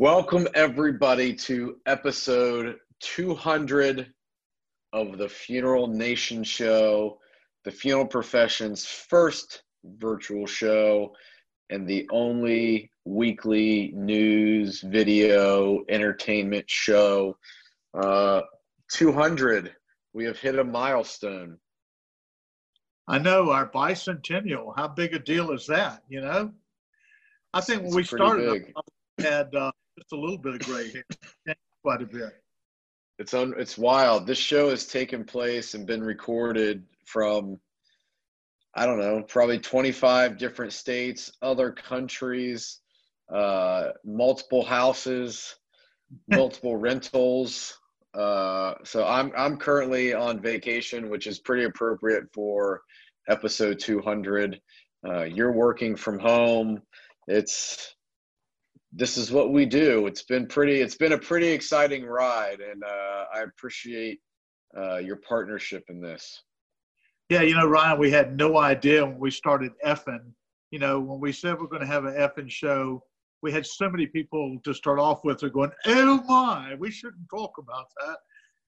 Welcome, 0.00 0.46
everybody, 0.54 1.34
to 1.34 1.78
episode 1.86 2.76
200 3.00 4.14
of 4.92 5.18
the 5.18 5.28
Funeral 5.28 5.88
Nation 5.88 6.44
Show, 6.44 7.18
the 7.64 7.72
funeral 7.72 8.06
profession's 8.06 8.86
first 8.86 9.64
virtual 9.84 10.46
show, 10.46 11.16
and 11.70 11.84
the 11.84 12.08
only 12.12 12.92
weekly 13.06 13.90
news, 13.92 14.82
video, 14.82 15.80
entertainment 15.88 16.70
show. 16.70 17.36
Uh, 17.92 18.42
200. 18.92 19.74
We 20.12 20.24
have 20.26 20.38
hit 20.38 20.60
a 20.60 20.64
milestone. 20.64 21.58
I 23.08 23.18
know 23.18 23.50
our 23.50 23.68
bicentennial. 23.68 24.74
How 24.76 24.86
big 24.86 25.12
a 25.14 25.18
deal 25.18 25.50
is 25.50 25.66
that? 25.66 26.04
You 26.08 26.20
know, 26.20 26.52
I 27.52 27.60
think 27.62 27.80
when 27.80 27.88
It's 27.88 27.96
we 27.96 28.04
started, 28.04 28.52
big. 28.52 28.72
I 28.76 29.22
had 29.22 29.52
uh, 29.56 29.72
just 29.98 30.12
a 30.12 30.16
little 30.16 30.38
bit 30.38 30.54
of 30.54 30.60
gray 30.60 30.92
hair, 30.92 31.04
quite 31.82 32.02
a 32.02 32.06
bit. 32.06 32.32
It's 33.18 33.34
un, 33.34 33.54
it's 33.58 33.76
wild. 33.76 34.26
This 34.26 34.38
show 34.38 34.70
has 34.70 34.86
taken 34.86 35.24
place 35.24 35.74
and 35.74 35.86
been 35.86 36.02
recorded 36.02 36.84
from 37.04 37.58
I 38.74 38.86
don't 38.86 39.00
know, 39.00 39.22
probably 39.22 39.58
25 39.58 40.38
different 40.38 40.72
states, 40.72 41.32
other 41.42 41.72
countries, 41.72 42.80
uh, 43.32 43.88
multiple 44.04 44.64
houses, 44.64 45.56
multiple 46.28 46.76
rentals. 46.76 47.76
Uh, 48.14 48.74
so 48.84 49.04
I'm 49.04 49.32
I'm 49.36 49.56
currently 49.56 50.14
on 50.14 50.40
vacation, 50.40 51.10
which 51.10 51.26
is 51.26 51.40
pretty 51.40 51.64
appropriate 51.64 52.24
for 52.32 52.82
episode 53.28 53.80
200. 53.80 54.60
Uh, 55.06 55.24
you're 55.24 55.52
working 55.52 55.96
from 55.96 56.18
home. 56.18 56.82
It's 57.26 57.96
this 58.92 59.16
is 59.16 59.30
what 59.30 59.52
we 59.52 59.66
do. 59.66 60.06
It's 60.06 60.22
been 60.22 60.46
pretty. 60.46 60.80
It's 60.80 60.96
been 60.96 61.12
a 61.12 61.18
pretty 61.18 61.48
exciting 61.48 62.04
ride, 62.04 62.60
and 62.60 62.82
uh, 62.82 63.24
I 63.34 63.42
appreciate 63.42 64.20
uh, 64.76 64.96
your 64.96 65.16
partnership 65.16 65.84
in 65.88 66.00
this. 66.00 66.42
Yeah, 67.28 67.42
you 67.42 67.54
know, 67.54 67.66
Ryan, 67.66 67.98
we 67.98 68.10
had 68.10 68.36
no 68.36 68.56
idea 68.56 69.04
when 69.04 69.18
we 69.18 69.30
started 69.30 69.72
effing. 69.84 70.32
You 70.70 70.78
know, 70.78 70.98
when 71.00 71.20
we 71.20 71.32
said 71.32 71.58
we're 71.58 71.66
going 71.66 71.82
to 71.82 71.86
have 71.86 72.06
an 72.06 72.14
effing 72.14 72.50
show, 72.50 73.02
we 73.42 73.52
had 73.52 73.66
so 73.66 73.90
many 73.90 74.06
people 74.06 74.58
to 74.64 74.72
start 74.72 74.98
off 74.98 75.24
with 75.24 75.42
are 75.42 75.50
going, 75.50 75.70
"Oh 75.86 76.22
my, 76.26 76.74
we 76.74 76.90
shouldn't 76.90 77.28
talk 77.30 77.58
about 77.58 77.86
that," 78.00 78.18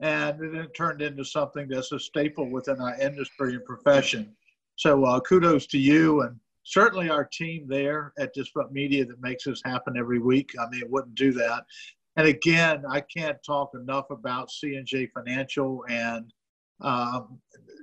and 0.00 0.38
then 0.38 0.54
it 0.62 0.74
turned 0.76 1.00
into 1.00 1.24
something 1.24 1.66
that's 1.68 1.92
a 1.92 1.98
staple 1.98 2.50
within 2.50 2.80
our 2.80 2.98
industry 3.00 3.54
and 3.54 3.64
profession. 3.64 4.36
So 4.76 5.04
uh, 5.04 5.20
kudos 5.20 5.66
to 5.68 5.78
you 5.78 6.22
and 6.22 6.36
certainly 6.64 7.11
our 7.11 7.25
team 7.25 7.66
there 7.69 8.12
at 8.19 8.34
Disrupt 8.34 8.72
Media 8.72 9.05
that 9.05 9.20
makes 9.20 9.44
this 9.44 9.61
happen 9.64 9.97
every 9.97 10.19
week. 10.19 10.50
I 10.61 10.69
mean, 10.69 10.83
it 10.83 10.91
wouldn't 10.91 11.14
do 11.14 11.33
that. 11.33 11.64
And 12.16 12.27
again, 12.27 12.84
I 12.89 13.00
can't 13.00 13.39
talk 13.44 13.70
enough 13.75 14.11
about 14.11 14.50
C&J 14.50 15.08
Financial 15.14 15.84
and 15.88 16.33
um, 16.81 17.38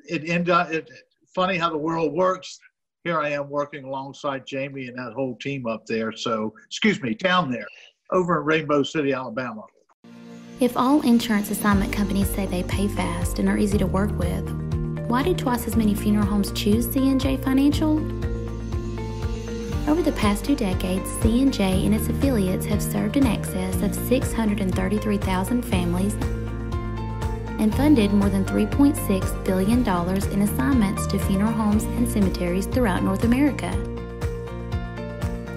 it 0.08 0.30
end 0.30 0.50
up, 0.50 0.72
it, 0.72 0.90
funny 1.34 1.58
how 1.58 1.70
the 1.70 1.78
world 1.78 2.14
works. 2.14 2.60
Here 3.04 3.20
I 3.20 3.30
am 3.30 3.50
working 3.50 3.86
alongside 3.86 4.46
Jamie 4.46 4.88
and 4.88 4.98
that 4.98 5.14
whole 5.14 5.38
team 5.38 5.66
up 5.66 5.86
there. 5.86 6.12
So, 6.12 6.54
excuse 6.66 7.02
me, 7.02 7.14
down 7.14 7.50
there 7.50 7.68
over 8.12 8.40
in 8.40 8.46
Rainbow 8.46 8.84
City, 8.84 9.14
Alabama. 9.14 9.64
If 10.60 10.76
all 10.76 11.02
insurance 11.02 11.52
assignment 11.52 11.94
companies 11.94 12.30
say 12.30 12.48
they 12.48 12.64
pay 12.64 12.88
fast 12.88 13.40
and 13.40 13.48
are 13.48 13.58
easy 13.58 13.78
to 13.78 13.88
work 13.88 14.18
with, 14.18 14.50
why 15.08 15.24
do 15.24 15.34
twice 15.34 15.68
as 15.68 15.76
many 15.76 15.94
funeral 15.94 16.26
homes 16.26 16.52
choose 16.52 16.90
C&J 16.92 17.38
Financial? 17.38 17.98
Over 19.88 20.02
the 20.02 20.12
past 20.12 20.44
two 20.44 20.56
decades, 20.56 21.10
C&J 21.22 21.86
and 21.86 21.96
its 21.96 22.10
affiliates 22.10 22.66
have 22.66 22.82
served 22.82 23.16
in 23.16 23.26
excess 23.26 23.82
of 23.82 23.96
633,000 23.96 25.62
families 25.64 26.14
and 27.58 27.74
funded 27.74 28.12
more 28.12 28.28
than 28.28 28.44
$3.6 28.44 29.46
billion 29.46 29.80
in 30.34 30.42
assignments 30.42 31.08
to 31.08 31.18
funeral 31.20 31.54
homes 31.54 31.84
and 31.84 32.06
cemeteries 32.06 32.66
throughout 32.66 33.02
North 33.02 33.24
America. 33.24 33.72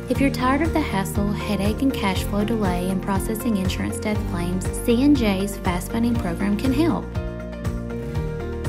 If 0.08 0.20
you're 0.20 0.30
tired 0.30 0.62
of 0.62 0.72
the 0.74 0.80
hassle, 0.80 1.32
headache, 1.32 1.82
and 1.82 1.92
cash 1.92 2.22
flow 2.22 2.44
delay 2.44 2.88
in 2.88 3.00
processing 3.00 3.56
insurance 3.56 3.98
death 3.98 4.18
claims, 4.30 4.64
C&J's 4.84 5.56
Fast 5.58 5.90
Funding 5.90 6.14
program 6.14 6.56
can 6.56 6.72
help. 6.72 7.04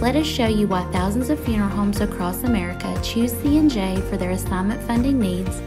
Let 0.01 0.15
us 0.15 0.25
show 0.25 0.47
you 0.47 0.67
why 0.67 0.83
thousands 0.91 1.29
of 1.29 1.39
funeral 1.39 1.69
homes 1.69 2.01
across 2.01 2.43
America 2.43 2.99
choose 3.03 3.31
C&J 3.33 4.01
for 4.09 4.17
their 4.17 4.31
assignment 4.31 4.81
funding 4.81 5.19
needs 5.19 5.59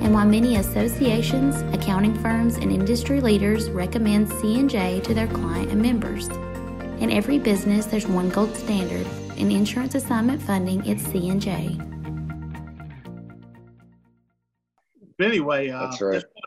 and 0.00 0.14
why 0.14 0.24
many 0.24 0.56
associations, 0.56 1.60
accounting 1.74 2.14
firms, 2.22 2.56
and 2.56 2.72
industry 2.72 3.20
leaders 3.20 3.68
recommend 3.68 4.32
C&J 4.32 5.00
to 5.00 5.12
their 5.12 5.26
client 5.26 5.70
and 5.70 5.82
members. 5.82 6.28
In 7.02 7.10
every 7.10 7.38
business, 7.38 7.84
there's 7.84 8.06
one 8.06 8.30
gold 8.30 8.56
standard. 8.56 9.06
In 9.36 9.50
insurance 9.52 9.94
assignment 9.94 10.40
funding, 10.40 10.82
it's 10.86 11.02
C&J. 11.04 11.78
Anyway, 15.20 15.68
uh, 15.68 15.80
That's 15.80 16.00
right. 16.00 16.14
this 16.14 16.24
was 16.24 16.44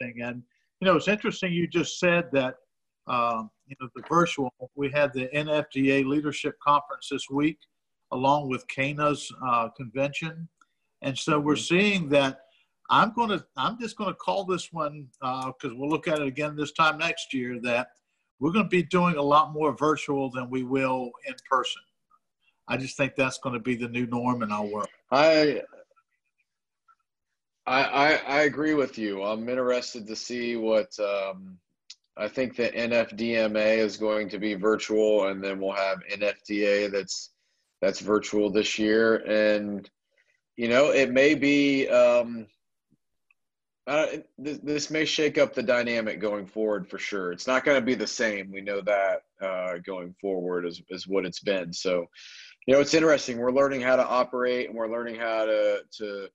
interesting. 0.00 0.22
And, 0.24 0.42
you 0.80 0.86
know, 0.86 0.96
it's 0.96 1.06
interesting 1.06 1.52
you 1.52 1.68
just 1.68 2.00
said 2.00 2.24
that, 2.32 2.56
um, 3.06 3.50
you 3.66 3.76
know, 3.80 3.88
the 3.94 4.02
virtual, 4.08 4.52
we 4.74 4.90
had 4.90 5.12
the 5.12 5.28
NFDA 5.34 6.06
Leadership 6.06 6.58
Conference 6.60 7.08
this 7.10 7.28
week, 7.30 7.58
along 8.12 8.48
with 8.48 8.66
CANA's 8.68 9.30
uh, 9.44 9.68
convention. 9.70 10.48
And 11.02 11.16
so 11.18 11.38
we're 11.38 11.56
seeing 11.56 12.08
that 12.10 12.40
I'm 12.90 13.12
going 13.12 13.30
to, 13.30 13.44
I'm 13.56 13.78
just 13.80 13.96
going 13.96 14.10
to 14.10 14.14
call 14.14 14.44
this 14.44 14.72
one, 14.72 15.08
because 15.20 15.74
we'll 15.74 15.90
look 15.90 16.08
at 16.08 16.20
it 16.20 16.26
again 16.26 16.56
this 16.56 16.72
time 16.72 16.98
next 16.98 17.34
year, 17.34 17.60
that 17.62 17.88
we're 18.38 18.52
going 18.52 18.64
to 18.64 18.70
be 18.70 18.82
doing 18.82 19.16
a 19.16 19.22
lot 19.22 19.52
more 19.52 19.76
virtual 19.76 20.30
than 20.30 20.48
we 20.50 20.62
will 20.62 21.10
in 21.26 21.34
person. 21.50 21.82
I 22.68 22.76
just 22.76 22.96
think 22.96 23.14
that's 23.16 23.38
going 23.38 23.54
to 23.54 23.60
be 23.60 23.76
the 23.76 23.88
new 23.88 24.06
norm 24.06 24.42
in 24.42 24.50
our 24.52 24.64
world. 24.64 24.88
I, 25.10 25.62
I 27.66 27.82
I 27.82 28.14
I 28.26 28.40
agree 28.42 28.74
with 28.74 28.98
you. 28.98 29.22
I'm 29.22 29.48
interested 29.48 30.06
to 30.06 30.16
see 30.16 30.56
what 30.56 30.98
um, 30.98 31.58
I 32.16 32.28
think 32.28 32.56
the 32.56 32.68
NFDMA 32.68 33.78
is 33.78 33.96
going 33.96 34.30
to 34.30 34.38
be 34.38 34.54
virtual, 34.54 35.26
and 35.28 35.42
then 35.42 35.60
we'll 35.60 35.72
have 35.72 35.98
NFDA 36.10 36.90
that's 36.90 37.30
that's 37.82 38.00
virtual 38.00 38.50
this 38.50 38.78
year, 38.78 39.16
and 39.16 39.88
you 40.56 40.68
know 40.68 40.90
it 40.90 41.10
may 41.10 41.34
be. 41.34 41.88
Um, 41.88 42.46
uh, 43.86 44.06
this, 44.36 44.58
this 44.64 44.90
may 44.90 45.04
shake 45.04 45.38
up 45.38 45.54
the 45.54 45.62
dynamic 45.62 46.20
going 46.20 46.44
forward 46.44 46.88
for 46.88 46.98
sure. 46.98 47.30
It's 47.30 47.46
not 47.46 47.64
going 47.64 47.78
to 47.78 47.84
be 47.84 47.94
the 47.94 48.06
same. 48.06 48.50
We 48.50 48.60
know 48.60 48.80
that 48.80 49.22
uh, 49.40 49.78
going 49.78 50.12
forward 50.20 50.66
as, 50.66 50.82
as 50.92 51.06
what 51.06 51.24
it's 51.24 51.38
been. 51.38 51.72
So, 51.72 52.06
you 52.66 52.74
know, 52.74 52.80
it's 52.80 52.94
interesting. 52.94 53.38
We're 53.38 53.52
learning 53.52 53.82
how 53.82 53.94
to 53.94 54.04
operate 54.04 54.68
and 54.68 54.76
we're 54.76 54.90
learning 54.90 55.20
how 55.20 55.44
to, 55.44 55.82
to 55.98 56.28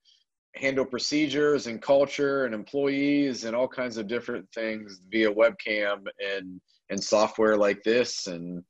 handle 0.56 0.86
procedures 0.86 1.68
and 1.68 1.82
culture 1.82 2.46
and 2.46 2.54
employees 2.54 3.46
and 3.46 3.56
all 3.56 3.68
kinds 3.68 3.98
of 3.98 4.08
different 4.08 4.48
things 4.54 5.02
via 5.10 5.32
webcam 5.32 6.06
and, 6.20 6.60
and 6.90 7.04
software 7.04 7.58
like 7.58 7.82
this. 7.84 8.28
And, 8.28 8.64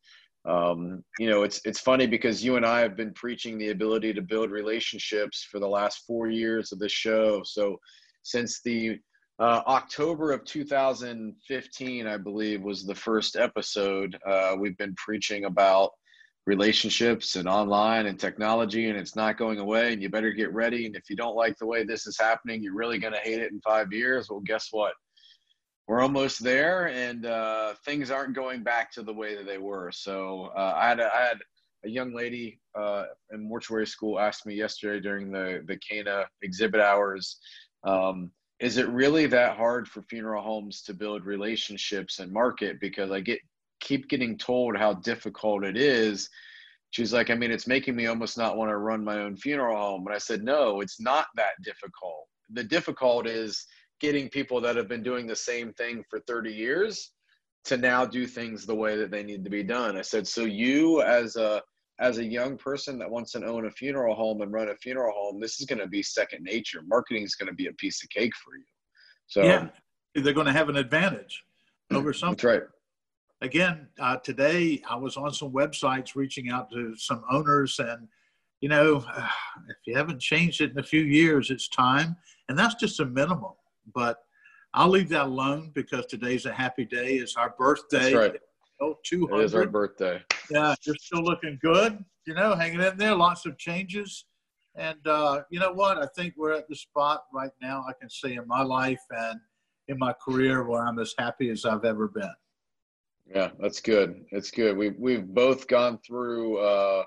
um, 0.46 1.04
you 1.20 1.30
know, 1.30 1.44
it's, 1.44 1.62
it's 1.66 1.80
funny 1.80 2.08
because 2.08 2.44
you 2.44 2.56
and 2.56 2.66
I 2.66 2.80
have 2.82 2.96
been 2.96 3.14
preaching 3.14 3.58
the 3.58 3.70
ability 3.70 4.14
to 4.14 4.22
build 4.22 4.52
relationships 4.52 5.48
for 5.50 5.60
the 5.60 5.68
last 5.68 6.04
four 6.06 6.30
years 6.30 6.72
of 6.72 6.80
this 6.80 6.92
show. 6.92 7.42
So, 7.44 7.78
since 8.24 8.62
the 8.62 9.00
uh, 9.40 9.64
October 9.66 10.32
of 10.32 10.46
2015, 10.46 12.06
I 12.06 12.18
believe, 12.18 12.62
was 12.62 12.86
the 12.86 12.94
first 12.94 13.36
episode. 13.36 14.16
Uh, 14.28 14.56
we've 14.60 14.78
been 14.78 14.94
preaching 14.96 15.46
about 15.46 15.92
relationships 16.46 17.36
and 17.36 17.48
online 17.48 18.08
and 18.08 18.20
technology, 18.20 18.90
and 18.90 18.98
it's 18.98 19.16
not 19.16 19.38
going 19.38 19.60
away. 19.60 19.94
And 19.94 20.02
you 20.02 20.10
better 20.10 20.32
get 20.32 20.54
ready. 20.54 20.86
And 20.86 20.96
if 20.96 21.10
you 21.10 21.16
don't 21.16 21.36
like 21.36 21.58
the 21.58 21.68
way 21.68 21.84
this 21.84 22.08
is 22.08 22.18
happening, 22.20 22.64
you're 22.64 22.76
really 22.76 22.98
going 22.98 23.14
to 23.14 23.20
hate 23.20 23.42
it 23.42 23.52
in 23.52 23.62
five 23.62 23.92
years. 23.94 24.30
Well, 24.30 24.42
guess 24.42 24.70
what? 24.72 24.94
We're 25.88 26.02
almost 26.02 26.44
there, 26.44 26.88
and 26.88 27.26
uh, 27.26 27.74
things 27.86 28.12
aren't 28.12 28.36
going 28.36 28.64
back 28.64 28.92
to 28.94 29.04
the 29.04 29.14
way 29.14 29.36
that 29.36 29.46
they 29.46 29.58
were. 29.58 29.92
So 29.92 30.52
uh, 30.56 30.74
I 30.78 30.88
had 30.88 31.00
a, 31.00 31.14
I 31.14 31.22
had 31.22 31.38
a 31.84 31.90
young 31.90 32.14
lady 32.14 32.60
uh, 32.76 33.06
in 33.32 33.48
mortuary 33.48 33.88
school 33.88 34.20
asked 34.20 34.46
me 34.46 34.56
yesterday 34.56 35.00
during 35.02 35.32
the 35.32 35.64
the 35.68 35.78
CANA 35.78 36.26
exhibit 36.42 36.82
hours 36.82 37.38
um, 37.84 38.32
is 38.60 38.78
it 38.78 38.88
really 38.90 39.26
that 39.26 39.58
hard 39.58 39.88
for 39.88 40.04
funeral 40.04 40.44
homes 40.44 40.84
to 40.84 40.94
build 40.94 41.26
relationships 41.26 42.20
and 42.20 42.32
market 42.32 42.80
because 42.80 43.12
i 43.12 43.20
get 43.20 43.40
keep 43.82 44.08
getting 44.08 44.38
told 44.38 44.78
how 44.78 44.94
difficult 44.94 45.66
it 45.66 45.78
is 45.78 46.30
she's 46.92 47.12
like 47.14 47.30
i 47.30 47.36
mean 47.36 47.52
it's 47.52 47.68
making 47.68 47.96
me 47.96 48.08
almost 48.08 48.38
not 48.38 48.58
want 48.58 48.70
to 48.70 48.78
run 48.78 49.04
my 49.04 49.20
own 49.20 49.36
funeral 49.36 49.78
home 49.78 50.06
and 50.08 50.16
i 50.16 50.20
said 50.20 50.44
no 50.44 50.82
it's 50.82 51.02
not 51.02 51.28
that 51.36 51.54
difficult 51.64 52.26
the 52.54 52.64
difficult 52.64 53.28
is 53.28 53.66
getting 54.00 54.30
people 54.30 54.62
that 54.62 54.76
have 54.76 54.88
been 54.88 55.04
doing 55.04 55.28
the 55.28 55.36
same 55.36 55.74
thing 55.74 56.04
for 56.10 56.20
30 56.28 56.52
years 56.52 57.12
to 57.64 57.78
now 57.78 58.06
do 58.06 58.26
things 58.26 58.66
the 58.66 58.74
way 58.74 58.96
that 58.98 59.12
they 59.12 59.24
need 59.24 59.44
to 59.44 59.50
be 59.50 59.64
done 59.64 59.98
i 59.98 60.02
said 60.02 60.28
so 60.28 60.44
you 60.46 61.02
as 61.02 61.36
a 61.36 61.62
as 62.02 62.18
a 62.18 62.26
young 62.26 62.58
person 62.58 62.98
that 62.98 63.10
wants 63.10 63.32
to 63.32 63.46
own 63.46 63.68
a 63.68 63.72
funeral 63.72 64.16
home 64.16 64.42
and 64.42 64.52
run 64.52 64.70
a 64.70 64.76
funeral 64.78 65.14
home, 65.16 65.40
this 65.40 65.60
is 65.60 65.68
going 65.68 65.80
to 65.80 65.88
be 65.88 66.02
second 66.02 66.44
nature. 66.44 66.82
Marketing 66.88 67.22
is 67.24 67.36
going 67.36 67.48
to 67.48 67.54
be 67.54 67.68
a 67.68 67.74
piece 67.74 68.04
of 68.04 68.10
cake 68.10 68.34
for 68.44 68.56
you. 68.58 68.64
So, 69.28 69.44
Yeah. 69.44 69.70
they're 70.16 70.34
going 70.34 70.48
to 70.48 70.52
have 70.52 70.68
an 70.68 70.78
advantage 70.78 71.44
over 71.92 72.12
something. 72.12 72.36
That's 72.36 72.44
right. 72.44 72.64
Again, 73.44 73.88
uh, 74.00 74.18
today 74.18 74.84
I 74.88 74.96
was 74.96 75.18
on 75.18 75.34
some 75.34 75.52
websites 75.52 76.16
reaching 76.16 76.52
out 76.52 76.72
to 76.72 76.96
some 76.96 77.24
owners, 77.32 77.80
and 77.80 78.08
you 78.62 78.70
know, 78.70 79.04
if 79.68 79.78
you 79.86 79.98
haven't 79.98 80.22
changed 80.22 80.62
it 80.62 80.72
in 80.72 80.80
a 80.80 80.84
few 80.84 81.02
years, 81.02 81.50
it's 81.50 81.68
time, 81.68 82.16
and 82.50 82.58
that's 82.58 82.76
just 82.76 83.00
a 83.00 83.06
minimum. 83.06 83.54
But 83.96 84.20
I'll 84.76 84.90
leave 84.90 85.10
that 85.10 85.26
alone 85.26 85.72
because 85.74 86.06
today's 86.06 86.46
a 86.46 86.54
happy 86.54 86.86
day. 86.86 87.16
It's 87.16 87.36
our 87.36 87.56
birthday. 87.58 88.14
That's 88.14 88.16
right. 88.16 88.42
Oh, 88.80 88.98
200. 89.06 89.42
It 89.42 89.46
is 89.46 89.56
our 89.56 89.68
birthday. 89.68 90.22
Yeah, 90.52 90.76
you're 90.86 90.96
still 91.00 91.24
looking 91.24 91.58
good. 91.62 92.04
You 92.28 92.36
know, 92.36 92.54
hanging 92.56 92.80
in 92.82 92.98
there. 92.98 93.16
Lots 93.16 93.48
of 93.48 93.58
changes. 93.58 94.26
And 94.76 95.06
uh, 95.08 95.42
you 95.50 95.60
know 95.60 95.74
what? 95.74 95.98
I 95.98 96.08
think 96.16 96.36
we're 96.38 96.54
at 96.54 96.70
the 96.70 96.76
spot 96.76 97.24
right 97.34 97.52
now, 97.60 97.84
I 97.90 97.94
can 98.00 98.10
say, 98.10 98.36
in 98.36 98.48
my 98.48 98.62
life 98.62 99.02
and 99.10 99.40
in 99.88 99.98
my 99.98 100.14
career 100.14 100.64
where 100.64 100.86
I'm 100.86 101.00
as 101.00 101.14
happy 101.18 101.50
as 101.50 101.66
I've 101.66 101.86
ever 101.86 102.08
been. 102.08 102.32
Yeah, 103.28 103.52
that's 103.60 103.80
good. 103.80 104.26
It's 104.32 104.52
good. 104.52 104.78
We've, 104.78 104.96
we've 104.98 105.26
both 105.26 105.68
gone 105.68 106.00
through 106.06 106.58
uh, 106.58 107.04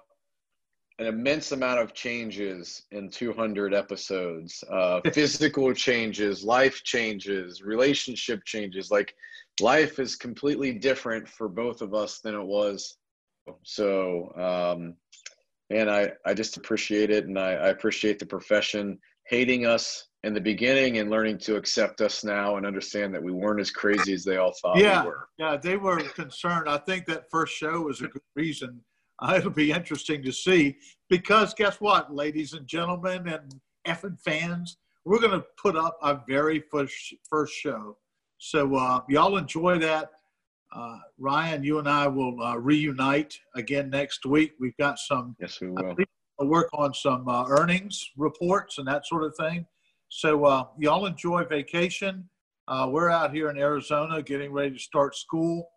an 0.98 1.06
immense 1.06 1.52
amount 1.52 1.80
of 1.80 1.92
changes 1.92 2.82
in 2.92 3.10
200 3.10 3.74
episodes 3.74 4.62
uh, 4.70 5.00
physical 5.12 5.72
changes, 5.74 6.44
life 6.44 6.82
changes, 6.84 7.62
relationship 7.62 8.44
changes. 8.44 8.90
Like, 8.90 9.14
life 9.60 9.98
is 9.98 10.16
completely 10.16 10.72
different 10.72 11.28
for 11.28 11.48
both 11.48 11.82
of 11.82 11.94
us 11.94 12.20
than 12.20 12.34
it 12.34 12.44
was. 12.44 12.96
So, 13.62 14.32
um, 14.36 14.94
and 15.70 15.90
I, 15.90 16.12
I 16.24 16.34
just 16.34 16.56
appreciate 16.56 17.10
it 17.10 17.26
and 17.26 17.38
I, 17.38 17.52
I 17.52 17.68
appreciate 17.68 18.18
the 18.18 18.26
profession 18.26 18.98
hating 19.26 19.66
us 19.66 20.08
in 20.24 20.32
the 20.32 20.40
beginning 20.40 20.98
and 20.98 21.10
learning 21.10 21.36
to 21.36 21.56
accept 21.56 22.00
us 22.00 22.24
now 22.24 22.56
and 22.56 22.64
understand 22.66 23.14
that 23.14 23.22
we 23.22 23.30
weren't 23.30 23.60
as 23.60 23.70
crazy 23.70 24.14
as 24.14 24.24
they 24.24 24.38
all 24.38 24.54
thought 24.62 24.78
yeah, 24.78 25.02
we 25.02 25.08
were. 25.08 25.28
Yeah, 25.38 25.56
they 25.58 25.76
were 25.76 26.00
concerned. 26.00 26.68
I 26.68 26.78
think 26.78 27.04
that 27.06 27.30
first 27.30 27.54
show 27.54 27.82
was 27.82 28.00
a 28.00 28.08
good 28.08 28.22
reason. 28.34 28.80
Uh, 29.20 29.34
it'll 29.36 29.50
be 29.50 29.70
interesting 29.70 30.22
to 30.22 30.32
see 30.32 30.76
because 31.10 31.52
guess 31.52 31.78
what, 31.78 32.14
ladies 32.14 32.54
and 32.54 32.66
gentlemen 32.66 33.28
and 33.28 33.54
effing 33.86 34.18
fans, 34.20 34.78
we're 35.04 35.20
going 35.20 35.38
to 35.38 35.44
put 35.62 35.76
up 35.76 35.98
our 36.00 36.22
very 36.26 36.64
first, 36.70 37.14
first 37.28 37.52
show. 37.52 37.98
So 38.38 38.74
uh, 38.74 39.00
y'all 39.10 39.36
enjoy 39.36 39.78
that. 39.80 40.10
Uh, 40.74 40.98
Ryan, 41.18 41.62
you 41.62 41.78
and 41.78 41.88
I 41.88 42.08
will 42.08 42.42
uh, 42.42 42.56
reunite 42.56 43.38
again 43.54 43.90
next 43.90 44.24
week. 44.24 44.52
We've 44.58 44.76
got 44.78 44.98
some 44.98 45.36
Yes, 45.38 45.60
we 45.60 45.68
will. 45.68 45.94
I'll 46.40 46.48
work 46.48 46.68
on 46.72 46.92
some 46.94 47.28
uh, 47.28 47.44
earnings 47.48 48.10
reports 48.16 48.78
and 48.78 48.88
that 48.88 49.06
sort 49.06 49.22
of 49.22 49.36
thing. 49.36 49.66
So 50.16 50.44
uh, 50.44 50.66
y'all 50.78 51.06
enjoy 51.06 51.42
vacation. 51.42 52.28
Uh, 52.68 52.88
we're 52.88 53.10
out 53.10 53.34
here 53.34 53.50
in 53.50 53.58
Arizona 53.58 54.22
getting 54.22 54.52
ready 54.52 54.70
to 54.70 54.78
start 54.78 55.16
school 55.16 55.68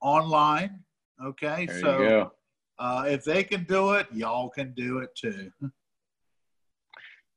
online. 0.00 0.78
Okay, 1.20 1.66
There 1.66 1.74
you 1.74 1.80
so 1.82 1.98
go. 1.98 2.32
uh, 2.78 3.04
if 3.08 3.24
they 3.24 3.42
can 3.42 3.64
do 3.64 3.94
it, 3.94 4.06
y'all 4.12 4.48
can 4.48 4.74
do 4.74 4.98
it 4.98 5.10
too. 5.16 5.50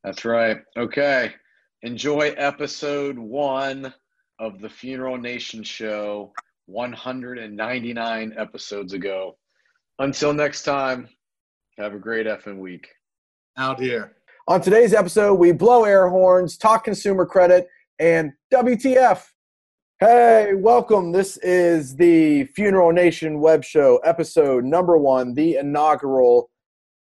That's 0.04 0.26
right. 0.26 0.58
Okay. 0.78 1.34
Enjoy 1.82 2.36
episode 2.38 3.18
one 3.18 3.92
of 4.38 4.62
the 4.62 4.70
Funeral 4.70 5.18
Nation 5.18 5.64
show, 5.64 6.34
199 6.68 8.34
episodes 8.38 8.94
ago. 8.94 9.40
Until 9.98 10.36
next 10.36 10.62
time, 10.62 11.10
have 11.80 11.96
a 11.96 12.00
great 12.00 12.28
effing 12.28 12.60
week. 12.60 12.88
Out 13.58 13.80
here. 13.80 14.18
On 14.45 14.60
today's 14.60 14.94
episode, 14.94 15.36
we 15.36 15.54
blow 15.54 15.86
air 15.86 16.10
horns, 16.10 16.57
talk 16.57 16.84
consumer 16.84 17.25
credit, 17.25 17.69
and 17.98 18.34
WTF. 18.54 19.24
Hey, 20.01 20.51
welcome. 20.54 21.13
This 21.13 21.38
is 21.38 21.95
the 21.95 22.44
Funeral 22.54 22.92
Nation 22.92 23.40
web 23.40 23.63
show, 23.63 24.01
episode 24.04 24.66
number 24.66 24.98
one, 24.98 25.34
the 25.34 25.56
inaugural 25.56 26.50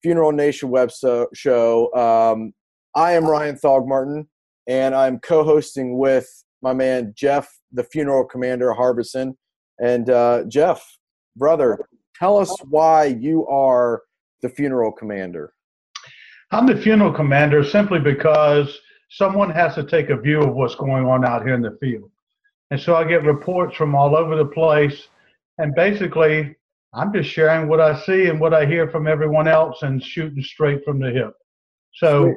Funeral 0.01 0.31
Nation 0.31 0.69
web 0.69 0.89
so- 0.89 1.27
show. 1.33 1.93
Um, 1.93 2.53
I 2.95 3.11
am 3.11 3.25
Ryan 3.25 3.57
Thogmartin, 3.57 4.27
and 4.67 4.95
I'm 4.95 5.19
co 5.19 5.43
hosting 5.43 5.97
with 5.97 6.29
my 6.61 6.71
man 6.71 7.13
Jeff, 7.13 7.53
the 7.73 7.83
funeral 7.83 8.23
commander 8.23 8.71
Harbison. 8.71 9.37
And 9.79 10.09
uh, 10.09 10.45
Jeff, 10.47 10.97
brother, 11.35 11.89
tell 12.17 12.37
us 12.37 12.55
why 12.69 13.03
you 13.03 13.45
are 13.47 14.03
the 14.41 14.47
funeral 14.47 14.93
commander. 14.93 15.51
I'm 16.51 16.65
the 16.65 16.77
funeral 16.77 17.11
commander 17.11 17.63
simply 17.63 17.99
because 17.99 18.79
someone 19.09 19.49
has 19.49 19.75
to 19.75 19.83
take 19.83 20.09
a 20.09 20.17
view 20.17 20.41
of 20.41 20.55
what's 20.55 20.75
going 20.75 21.05
on 21.05 21.25
out 21.25 21.43
here 21.43 21.55
in 21.55 21.61
the 21.61 21.77
field. 21.81 22.09
And 22.71 22.79
so 22.79 22.95
I 22.95 23.03
get 23.03 23.23
reports 23.23 23.75
from 23.75 23.95
all 23.95 24.15
over 24.15 24.35
the 24.35 24.45
place. 24.45 25.07
And 25.57 25.73
basically, 25.75 26.55
I'm 26.93 27.13
just 27.13 27.29
sharing 27.29 27.67
what 27.67 27.81
I 27.81 27.99
see 28.01 28.27
and 28.27 28.39
what 28.39 28.53
I 28.53 28.65
hear 28.65 28.89
from 28.89 29.07
everyone 29.07 29.47
else 29.47 29.81
and 29.81 30.01
shooting 30.01 30.43
straight 30.43 30.83
from 30.85 30.99
the 30.99 31.11
hip. 31.11 31.33
So, 31.93 32.33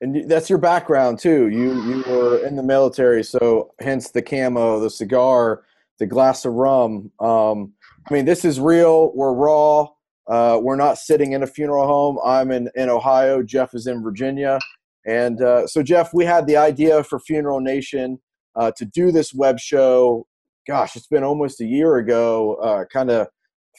and 0.00 0.28
that's 0.28 0.50
your 0.50 0.58
background 0.58 1.18
too. 1.18 1.48
You 1.48 1.82
you 1.84 2.04
were 2.06 2.44
in 2.46 2.56
the 2.56 2.62
military, 2.62 3.24
so 3.24 3.72
hence 3.80 4.10
the 4.10 4.22
camo, 4.22 4.80
the 4.80 4.90
cigar, 4.90 5.64
the 5.98 6.06
glass 6.06 6.44
of 6.44 6.52
rum. 6.52 7.10
Um, 7.20 7.72
I 8.08 8.12
mean, 8.12 8.24
this 8.26 8.44
is 8.44 8.60
real. 8.60 9.12
We're 9.14 9.32
raw. 9.32 9.88
Uh, 10.26 10.58
we're 10.62 10.76
not 10.76 10.98
sitting 10.98 11.32
in 11.32 11.42
a 11.42 11.46
funeral 11.46 11.86
home. 11.86 12.18
I'm 12.24 12.50
in 12.50 12.70
in 12.74 12.88
Ohio. 12.88 13.42
Jeff 13.42 13.74
is 13.74 13.86
in 13.86 14.02
Virginia, 14.02 14.58
and 15.06 15.42
uh, 15.42 15.66
so 15.66 15.82
Jeff, 15.82 16.14
we 16.14 16.24
had 16.24 16.46
the 16.46 16.56
idea 16.56 17.04
for 17.04 17.18
Funeral 17.18 17.60
Nation 17.60 18.18
uh, 18.56 18.70
to 18.76 18.84
do 18.84 19.12
this 19.12 19.34
web 19.34 19.58
show. 19.58 20.26
Gosh, 20.66 20.96
it's 20.96 21.06
been 21.06 21.24
almost 21.24 21.60
a 21.60 21.66
year 21.66 21.96
ago. 21.96 22.54
Uh, 22.54 22.84
kind 22.90 23.10
of 23.10 23.28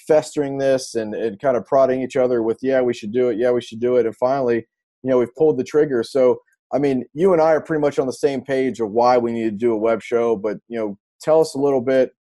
festering 0.08 0.58
this 0.58 0.96
and, 0.96 1.16
and 1.16 1.40
kind 1.40 1.58
of 1.58 1.66
prodding 1.66 2.02
each 2.02 2.16
other 2.16 2.44
with, 2.44 2.60
yeah, 2.62 2.82
we 2.82 2.94
should 2.94 3.12
do 3.12 3.30
it. 3.30 3.38
Yeah, 3.38 3.52
we 3.52 3.62
should 3.62 3.80
do 3.80 3.96
it. 3.96 4.06
And 4.06 4.16
finally, 4.16 4.58
you 5.04 5.10
know, 5.10 5.18
we've 5.18 5.34
pulled 5.36 5.58
the 5.58 5.64
trigger. 5.64 6.04
So, 6.04 6.42
I 6.74 6.80
mean, 6.80 7.06
you 7.14 7.34
and 7.34 7.42
I 7.42 7.54
are 7.54 7.62
pretty 7.62 7.82
much 7.82 7.98
on 8.00 8.08
the 8.08 8.14
same 8.14 8.42
page 8.42 8.80
of 8.80 8.92
why 8.92 9.18
we 9.18 9.32
need 9.32 9.44
to 9.46 9.52
do 9.52 9.74
a 9.74 9.78
web 9.78 10.02
show, 10.02 10.36
but, 10.36 10.58
you 10.68 10.78
know, 10.78 10.98
tell 11.22 11.40
us 11.40 11.56
a 11.56 11.60
little 11.60 11.82
bit 11.82 12.12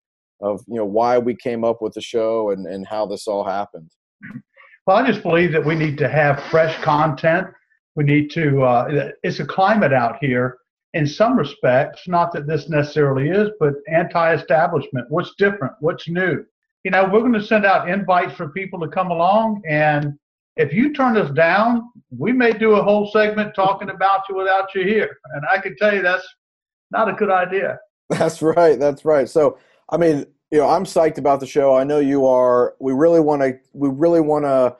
of, 0.42 0.62
you 0.68 0.76
know, 0.76 0.86
why 0.86 1.18
we 1.18 1.36
came 1.36 1.64
up 1.64 1.82
with 1.82 1.94
the 1.94 2.02
show 2.02 2.52
and, 2.52 2.66
and 2.66 2.88
how 2.88 3.06
this 3.06 3.28
all 3.28 3.44
happened. 3.44 3.92
Well, 4.86 4.98
I 4.98 5.08
just 5.08 5.24
believe 5.24 5.52
that 5.52 5.66
we 5.66 5.76
need 5.76 5.98
to 6.00 6.10
have 6.10 6.44
fresh 6.52 6.82
content. 6.84 7.48
We 7.96 8.04
need 8.04 8.30
to, 8.32 8.64
uh, 8.64 9.12
it's 9.24 9.40
a 9.40 9.46
climate 9.46 9.94
out 9.94 10.18
here 10.22 10.58
in 10.94 11.06
some 11.06 11.38
respects, 11.38 12.08
not 12.08 12.32
that 12.34 12.48
this 12.48 12.70
necessarily 12.70 13.30
is, 13.30 13.50
but 13.60 13.74
anti 13.90 14.34
establishment. 14.34 15.06
What's 15.10 15.34
different? 15.38 15.74
What's 15.80 16.08
new? 16.08 16.46
You 16.84 16.92
know, 16.92 17.04
we're 17.04 17.20
going 17.20 17.34
to 17.34 17.44
send 17.44 17.66
out 17.66 17.90
invites 17.90 18.34
for 18.34 18.50
people 18.50 18.80
to 18.80 18.88
come 18.88 19.12
along. 19.12 19.62
And 19.68 20.14
if 20.56 20.72
you 20.72 20.94
turn 20.94 21.18
us 21.18 21.32
down, 21.32 21.90
we 22.18 22.32
may 22.32 22.54
do 22.54 22.76
a 22.76 22.84
whole 22.84 23.10
segment 23.12 23.56
talking 23.56 23.90
about 23.90 24.22
you 24.30 24.36
without 24.36 24.74
you 24.74 24.84
here. 24.84 25.18
And 25.34 25.44
I 25.52 25.60
can 25.60 25.76
tell 25.76 25.94
you 25.94 26.02
that's 26.02 26.28
not 26.92 27.10
a 27.10 27.14
good 27.14 27.32
idea. 27.32 27.80
That's 28.10 28.44
right. 28.44 28.80
That's 28.80 29.04
right. 29.04 29.28
So, 29.28 29.58
I 29.90 29.98
mean, 29.98 30.28
you 30.56 30.62
know, 30.62 30.70
I'm 30.70 30.86
psyched 30.86 31.18
about 31.18 31.42
the 31.42 31.46
show. 31.46 31.76
I 31.76 31.84
know 31.84 32.00
you 32.00 32.26
are. 32.26 32.76
We 32.80 32.94
really 32.94 33.20
want 33.20 33.42
to. 33.42 33.60
We 33.74 33.90
really 33.90 34.22
want 34.22 34.46
to 34.46 34.78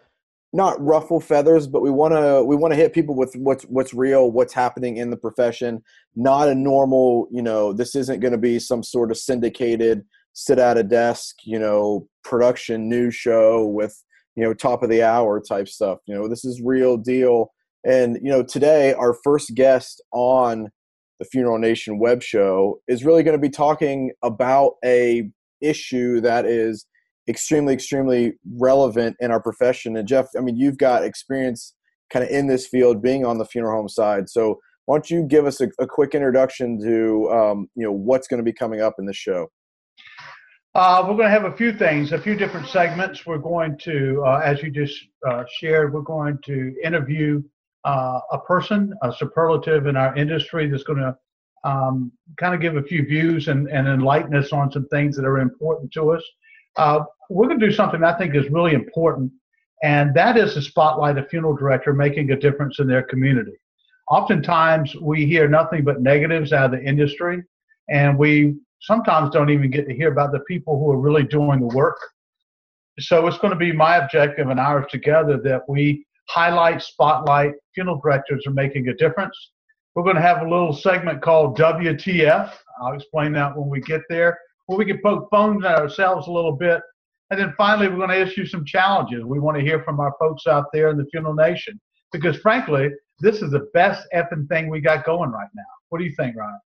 not 0.54 0.82
ruffle 0.82 1.20
feathers, 1.20 1.68
but 1.68 1.82
we 1.82 1.90
want 1.90 2.14
to. 2.14 2.46
We 2.46 2.56
want 2.56 2.72
to 2.72 2.78
hit 2.78 2.94
people 2.94 3.14
with 3.14 3.36
what's 3.36 3.66
what's 3.66 3.94
real, 3.94 4.32
what's 4.32 4.54
happening 4.54 4.96
in 4.96 5.10
the 5.10 5.18
profession. 5.18 5.84
Not 6.16 6.48
a 6.48 6.56
normal. 6.56 7.28
You 7.30 7.42
know, 7.42 7.74
this 7.74 7.94
isn't 7.94 8.22
going 8.22 8.32
to 8.32 8.38
be 8.38 8.58
some 8.58 8.84
sort 8.84 9.12
of 9.12 9.18
syndicated, 9.18 10.06
sit 10.32 10.60
at 10.60 10.78
a 10.78 10.84
desk, 10.84 11.40
you 11.44 11.60
know, 11.60 12.08
production 12.24 12.88
news 12.88 13.14
show 13.14 13.66
with 13.66 14.02
you 14.38 14.46
know 14.46 14.54
top 14.54 14.82
of 14.82 14.90
the 14.90 15.04
hour 15.04 15.42
type 15.42 15.68
stuff. 15.68 16.00
You 16.06 16.16
know, 16.16 16.30
this 16.30 16.46
is 16.46 16.62
real 16.62 16.96
deal. 16.96 17.52
And 17.84 18.18
you 18.24 18.32
know, 18.32 18.44
today 18.44 18.94
our 18.94 19.14
first 19.26 19.56
guest 19.56 20.02
on 20.14 20.70
the 21.20 21.26
Funeral 21.26 21.60
Nation 21.60 22.00
web 22.00 22.24
show 22.24 22.80
is 22.88 23.04
really 23.04 23.24
going 23.24 23.38
to 23.38 23.42
be 23.42 23.50
talking 23.50 24.12
about 24.24 24.76
a 24.86 25.30
issue 25.62 26.22
that 26.22 26.46
is 26.46 26.86
extremely 27.28 27.74
extremely 27.74 28.34
relevant 28.58 29.16
in 29.20 29.32
our 29.32 29.42
profession. 29.42 29.98
And 29.98 30.08
jeff 30.08 30.28
i 30.38 30.42
mean 30.42 30.58
you've 30.58 30.78
got 30.78 31.04
experience 31.04 31.74
kind 32.12 32.24
of 32.24 32.30
in 32.30 32.48
this 32.48 32.68
field 32.68 33.02
being 33.02 33.26
on 33.26 33.38
the 33.38 33.46
funeral 33.46 33.76
home 33.76 33.90
side. 33.90 34.30
So 34.30 34.60
why 34.86 34.98
don't 34.98 35.10
you 35.10 35.24
give 35.24 35.46
us 35.46 35.62
a, 35.62 35.70
a 35.80 35.88
quick 35.88 36.14
introduction 36.14 36.80
to 36.82 37.30
um, 37.32 37.68
you 37.76 37.84
know 37.84 37.92
what's 37.92 38.28
going 38.28 38.38
to 38.40 38.44
be 38.44 38.54
coming 38.54 38.82
up 38.82 38.96
in 39.00 39.06
the 39.06 39.14
show? 39.14 39.48
Uh, 40.76 41.02
we're 41.08 41.16
going 41.16 41.26
to 41.26 41.30
have 41.30 41.46
a 41.46 41.56
few 41.56 41.72
things, 41.72 42.12
a 42.12 42.20
few 42.20 42.36
different 42.36 42.68
segments. 42.68 43.26
We're 43.26 43.38
going 43.38 43.78
to, 43.84 44.22
uh, 44.26 44.42
as 44.44 44.62
you 44.62 44.70
just 44.70 45.08
uh, 45.26 45.46
shared, 45.60 45.94
we're 45.94 46.02
going 46.02 46.38
to 46.44 46.76
interview 46.84 47.42
uh, 47.86 48.20
a 48.34 48.40
person, 48.40 48.94
a 49.02 49.14
superlative 49.14 49.88
in 49.88 49.96
our 49.96 50.14
industry 50.18 50.68
that's 50.68 50.84
going 50.84 51.00
to 51.00 51.16
um, 51.66 52.12
kind 52.40 52.54
of 52.56 52.62
give 52.62 52.78
a 52.78 52.84
few 52.84 53.06
views 53.06 53.48
and, 53.48 53.68
and 53.70 53.88
enlighten 53.88 54.36
us 54.36 54.54
on 54.54 54.72
some 54.72 54.88
things 54.90 55.16
that 55.16 55.26
are 55.26 55.40
important 55.40 55.92
to 55.94 56.12
us. 56.12 56.24
Uh, 56.78 57.00
we're 57.30 57.48
going 57.48 57.60
to 57.60 57.68
do 57.68 57.74
something 57.74 58.04
I 58.04 58.18
think 58.18 58.36
is 58.36 58.50
really 58.50 58.74
important, 58.74 59.32
and 59.84 60.14
that 60.16 60.38
is 60.38 60.54
to 60.54 60.62
spotlight 60.62 61.18
a 61.18 61.26
funeral 61.26 61.56
director 61.56 61.94
making 61.94 62.32
a 62.32 62.40
difference 62.40 62.80
in 62.80 62.88
their 62.88 63.04
community. 63.04 63.58
Oftentimes, 64.10 64.96
we 65.02 65.26
hear 65.26 65.48
nothing 65.48 65.84
but 65.84 66.02
negatives 66.02 66.54
out 66.54 66.66
of 66.66 66.80
the 66.80 66.84
industry. 66.86 67.44
and 67.90 68.18
we 68.18 68.56
sometimes 68.82 69.32
don't 69.32 69.50
even 69.50 69.70
get 69.72 69.88
to 69.88 69.96
hear 69.96 70.12
about 70.12 70.32
the 70.32 70.42
people 70.42 70.78
who 70.80 70.92
are 70.92 71.00
really 71.00 71.24
doing 71.24 71.60
the 71.60 71.76
work. 71.76 71.98
So 73.00 73.28
it's 73.28 73.38
going 73.38 73.52
to 73.52 73.60
be 73.60 73.72
my 73.72 73.98
objective 73.98 74.50
and 74.50 74.60
ours 74.60 74.86
together 74.90 75.38
that 75.44 75.62
we 75.68 76.06
highlight, 76.30 76.82
spotlight 76.82 77.54
funeral 77.74 78.00
directors 78.00 78.44
are 78.48 78.54
making 78.54 78.88
a 78.90 78.94
difference. 78.96 79.36
We're 79.96 80.04
going 80.04 80.18
to 80.18 80.22
have 80.22 80.42
a 80.42 80.50
little 80.50 80.74
segment 80.74 81.22
called 81.22 81.58
WTF. 81.58 82.52
I'll 82.82 82.94
explain 82.94 83.32
that 83.34 83.58
when 83.58 83.70
we 83.70 83.80
get 83.80 84.02
there, 84.10 84.38
where 84.66 84.78
we 84.78 84.86
can 84.86 85.00
poke 85.02 85.30
phones 85.32 85.64
at 85.64 85.80
ourselves 85.80 86.28
a 86.28 86.32
little 86.32 86.52
bit. 86.52 86.82
And 87.32 87.40
then 87.40 87.54
finally, 87.58 87.88
we're 87.88 88.06
going 88.06 88.10
to 88.10 88.22
issue 88.22 88.46
some 88.46 88.66
challenges. 88.66 89.24
We 89.24 89.40
want 89.40 89.58
to 89.58 89.64
hear 89.64 89.82
from 89.84 90.02
our 90.02 90.14
folks 90.20 90.48
out 90.48 90.66
there 90.74 90.90
in 90.90 90.98
the 90.98 91.06
funeral 91.06 91.34
nation 91.34 91.80
because, 92.12 92.36
frankly, 92.38 92.90
this 93.22 93.42
is 93.42 93.52
the 93.52 93.70
best 93.74 94.06
effing 94.14 94.48
thing 94.50 94.70
we 94.70 94.82
got 94.82 95.06
going 95.06 95.32
right 95.32 95.48
now. 95.56 95.64
What 95.90 96.00
do 96.00 96.04
you 96.04 96.14
think, 96.16 96.36
Ryan? 96.36 96.60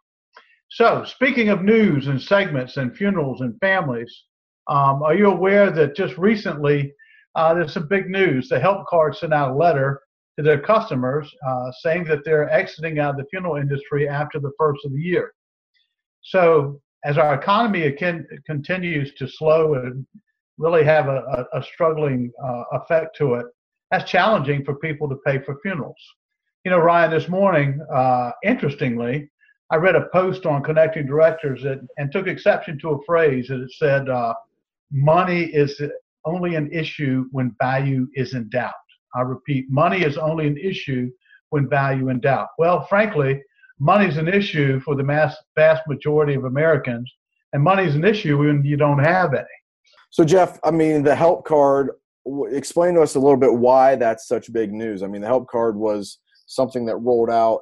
So, 0.69 1.03
speaking 1.05 1.49
of 1.49 1.63
news 1.63 2.07
and 2.07 2.21
segments 2.21 2.77
and 2.77 2.95
funerals 2.95 3.41
and 3.41 3.57
families, 3.59 4.23
um, 4.67 5.03
are 5.03 5.15
you 5.15 5.27
aware 5.27 5.71
that 5.71 5.95
just 5.95 6.17
recently 6.17 6.91
uh, 7.35 7.53
there's 7.53 7.73
some 7.73 7.87
big 7.87 8.09
news? 8.09 8.49
The 8.49 8.59
Help 8.59 8.87
Card 8.87 9.15
sent 9.15 9.33
out 9.33 9.51
a 9.51 9.55
letter 9.55 10.01
to 10.37 10.43
their 10.43 10.59
customers 10.59 11.31
uh, 11.47 11.71
saying 11.81 12.05
that 12.05 12.25
they're 12.25 12.49
exiting 12.49 12.99
out 12.99 13.11
of 13.11 13.17
the 13.17 13.25
funeral 13.29 13.57
industry 13.57 14.09
after 14.09 14.39
the 14.39 14.51
first 14.57 14.83
of 14.85 14.91
the 14.91 14.99
year. 14.99 15.33
So, 16.21 16.81
as 17.05 17.17
our 17.17 17.35
economy 17.35 17.89
can, 17.91 18.27
continues 18.47 19.13
to 19.15 19.27
slow 19.27 19.75
and 19.75 20.05
really 20.57 20.83
have 20.83 21.07
a, 21.07 21.45
a, 21.53 21.59
a 21.59 21.63
struggling 21.63 22.31
uh, 22.43 22.63
effect 22.73 23.15
to 23.17 23.35
it, 23.35 23.45
that's 23.91 24.09
challenging 24.09 24.65
for 24.65 24.75
people 24.75 25.07
to 25.09 25.15
pay 25.25 25.39
for 25.39 25.59
funerals. 25.61 25.95
You 26.63 26.71
know, 26.71 26.79
Ryan, 26.79 27.11
this 27.11 27.29
morning, 27.29 27.79
uh, 27.93 28.31
interestingly, 28.43 29.29
I 29.71 29.77
read 29.77 29.95
a 29.95 30.07
post 30.13 30.45
on 30.45 30.63
connecting 30.63 31.07
directors 31.07 31.63
that, 31.63 31.79
and 31.97 32.11
took 32.11 32.27
exception 32.27 32.77
to 32.79 32.91
a 32.91 33.03
phrase 33.05 33.47
that 33.47 33.61
it 33.61 33.71
said, 33.71 34.09
uh, 34.09 34.33
money 34.91 35.45
is 35.45 35.81
only 36.25 36.55
an 36.55 36.71
issue 36.71 37.25
when 37.31 37.55
value 37.59 38.07
is 38.13 38.33
in 38.33 38.49
doubt. 38.49 38.73
I 39.15 39.21
repeat, 39.21 39.65
money 39.69 40.03
is 40.03 40.17
only 40.17 40.47
an 40.47 40.57
issue 40.57 41.09
when 41.49 41.67
value 41.69 42.09
in 42.09 42.19
doubt. 42.19 42.49
Well, 42.59 42.85
frankly, 42.85 43.41
money 43.79 44.05
is 44.05 44.17
an 44.17 44.27
issue 44.27 44.79
for 44.81 44.95
the 44.95 45.03
mass, 45.03 45.35
vast 45.55 45.81
majority 45.87 46.35
of 46.35 46.45
Americans, 46.45 47.11
and 47.53 47.63
money 47.63 47.83
is 47.83 47.95
an 47.95 48.05
issue 48.05 48.37
when 48.37 48.63
you 48.63 48.77
don't 48.77 48.99
have 48.99 49.33
any. 49.33 49.45
So, 50.11 50.23
Jeff, 50.23 50.59
I 50.63 50.71
mean, 50.71 51.03
the 51.03 51.15
help 51.15 51.45
card, 51.45 51.91
explain 52.51 52.95
to 52.95 53.01
us 53.01 53.15
a 53.15 53.19
little 53.19 53.37
bit 53.37 53.53
why 53.53 53.95
that's 53.95 54.27
such 54.27 54.51
big 54.51 54.73
news. 54.73 55.03
I 55.03 55.07
mean, 55.07 55.21
the 55.21 55.27
help 55.27 55.47
card 55.47 55.75
was 55.75 56.19
something 56.47 56.85
that 56.85 56.97
rolled 56.97 57.29
out, 57.29 57.61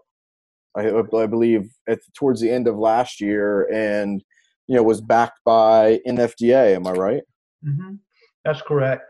I, 0.75 0.89
I 0.89 1.25
believe, 1.27 1.69
at 1.87 1.99
towards 2.17 2.41
the 2.41 2.51
end 2.51 2.67
of 2.67 2.77
last 2.77 3.21
year 3.21 3.71
and, 3.71 4.23
you 4.67 4.75
know, 4.75 4.83
was 4.83 5.01
backed 5.01 5.39
by 5.45 5.99
NFDA. 6.07 6.75
Am 6.75 6.87
I 6.87 6.91
right? 6.91 7.23
Mm-hmm. 7.65 7.95
That's 8.45 8.61
correct. 8.61 9.03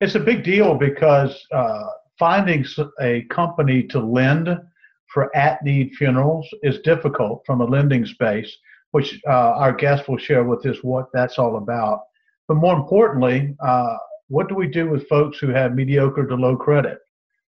It's 0.00 0.14
a 0.14 0.20
big 0.20 0.42
deal 0.42 0.74
because 0.74 1.46
uh, 1.52 1.84
finding 2.18 2.64
a 3.00 3.22
company 3.22 3.82
to 3.84 4.00
lend 4.00 4.48
for 5.12 5.34
at 5.36 5.62
need 5.62 5.94
funerals 5.94 6.48
is 6.62 6.78
difficult 6.80 7.42
from 7.44 7.60
a 7.60 7.64
lending 7.64 8.06
space, 8.06 8.56
which 8.92 9.20
uh, 9.28 9.52
our 9.56 9.72
guest 9.72 10.08
will 10.08 10.18
share 10.18 10.44
with 10.44 10.64
us 10.66 10.78
what 10.82 11.06
that's 11.12 11.38
all 11.38 11.56
about. 11.56 12.00
But 12.48 12.54
more 12.54 12.74
importantly, 12.74 13.54
uh, 13.62 13.96
what 14.28 14.48
do 14.48 14.54
we 14.54 14.68
do 14.68 14.88
with 14.88 15.08
folks 15.08 15.38
who 15.38 15.48
have 15.48 15.74
mediocre 15.74 16.26
to 16.26 16.34
low 16.34 16.56
credit? 16.56 16.98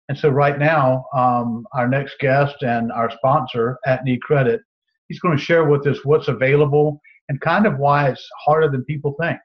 And 0.09 0.17
so 0.17 0.29
right 0.29 0.59
now, 0.59 1.05
um, 1.15 1.65
our 1.73 1.87
next 1.87 2.19
guest 2.19 2.55
and 2.61 2.91
our 2.91 3.09
sponsor 3.09 3.77
at 3.85 4.03
Need 4.03 4.21
Credit, 4.21 4.61
he's 5.07 5.19
going 5.19 5.35
to 5.35 5.43
share 5.43 5.65
with 5.65 5.87
us 5.87 5.97
what's 6.03 6.27
available 6.27 7.01
and 7.29 7.41
kind 7.41 7.65
of 7.65 7.79
why 7.79 8.09
it's 8.09 8.27
harder 8.45 8.69
than 8.69 8.83
people 8.83 9.15
think. 9.19 9.39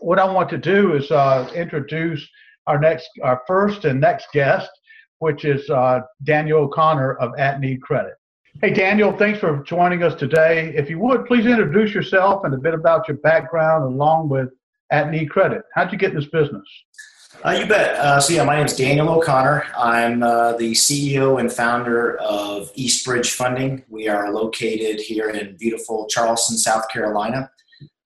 What 0.00 0.18
I 0.18 0.24
want 0.24 0.48
to 0.50 0.58
do 0.58 0.94
is 0.94 1.10
uh, 1.10 1.50
introduce 1.54 2.28
our 2.66 2.78
next, 2.78 3.08
our 3.22 3.42
first 3.46 3.84
and 3.84 4.00
next 4.00 4.28
guest, 4.32 4.70
which 5.18 5.44
is 5.44 5.68
uh, 5.70 6.00
Daniel 6.24 6.60
O'Connor 6.64 7.14
of 7.14 7.32
At 7.38 7.60
Need 7.60 7.82
Credit. 7.82 8.14
Hey, 8.62 8.72
Daniel, 8.72 9.12
thanks 9.12 9.38
for 9.38 9.62
joining 9.64 10.02
us 10.02 10.14
today. 10.14 10.72
If 10.76 10.88
you 10.88 10.98
would, 11.00 11.26
please 11.26 11.44
introduce 11.44 11.92
yourself 11.92 12.44
and 12.44 12.54
a 12.54 12.58
bit 12.58 12.72
about 12.72 13.08
your 13.08 13.16
background 13.18 13.84
along 13.84 14.28
with 14.28 14.48
At 14.90 15.10
Need 15.10 15.30
Credit. 15.30 15.62
How'd 15.74 15.92
you 15.92 15.98
get 15.98 16.10
in 16.10 16.16
this 16.16 16.26
business? 16.26 16.66
Uh, 17.44 17.50
you 17.50 17.66
bet. 17.66 17.96
Uh, 17.96 18.20
so, 18.20 18.32
yeah, 18.32 18.42
my 18.42 18.56
name 18.56 18.66
is 18.66 18.74
Daniel 18.74 19.08
O'Connor. 19.08 19.64
I'm 19.78 20.22
uh, 20.22 20.54
the 20.54 20.72
CEO 20.72 21.38
and 21.38 21.52
founder 21.52 22.16
of 22.18 22.70
Eastbridge 22.74 23.32
Funding. 23.32 23.84
We 23.88 24.08
are 24.08 24.32
located 24.32 25.00
here 25.00 25.30
in 25.30 25.56
beautiful 25.56 26.06
Charleston, 26.08 26.56
South 26.56 26.88
Carolina. 26.88 27.50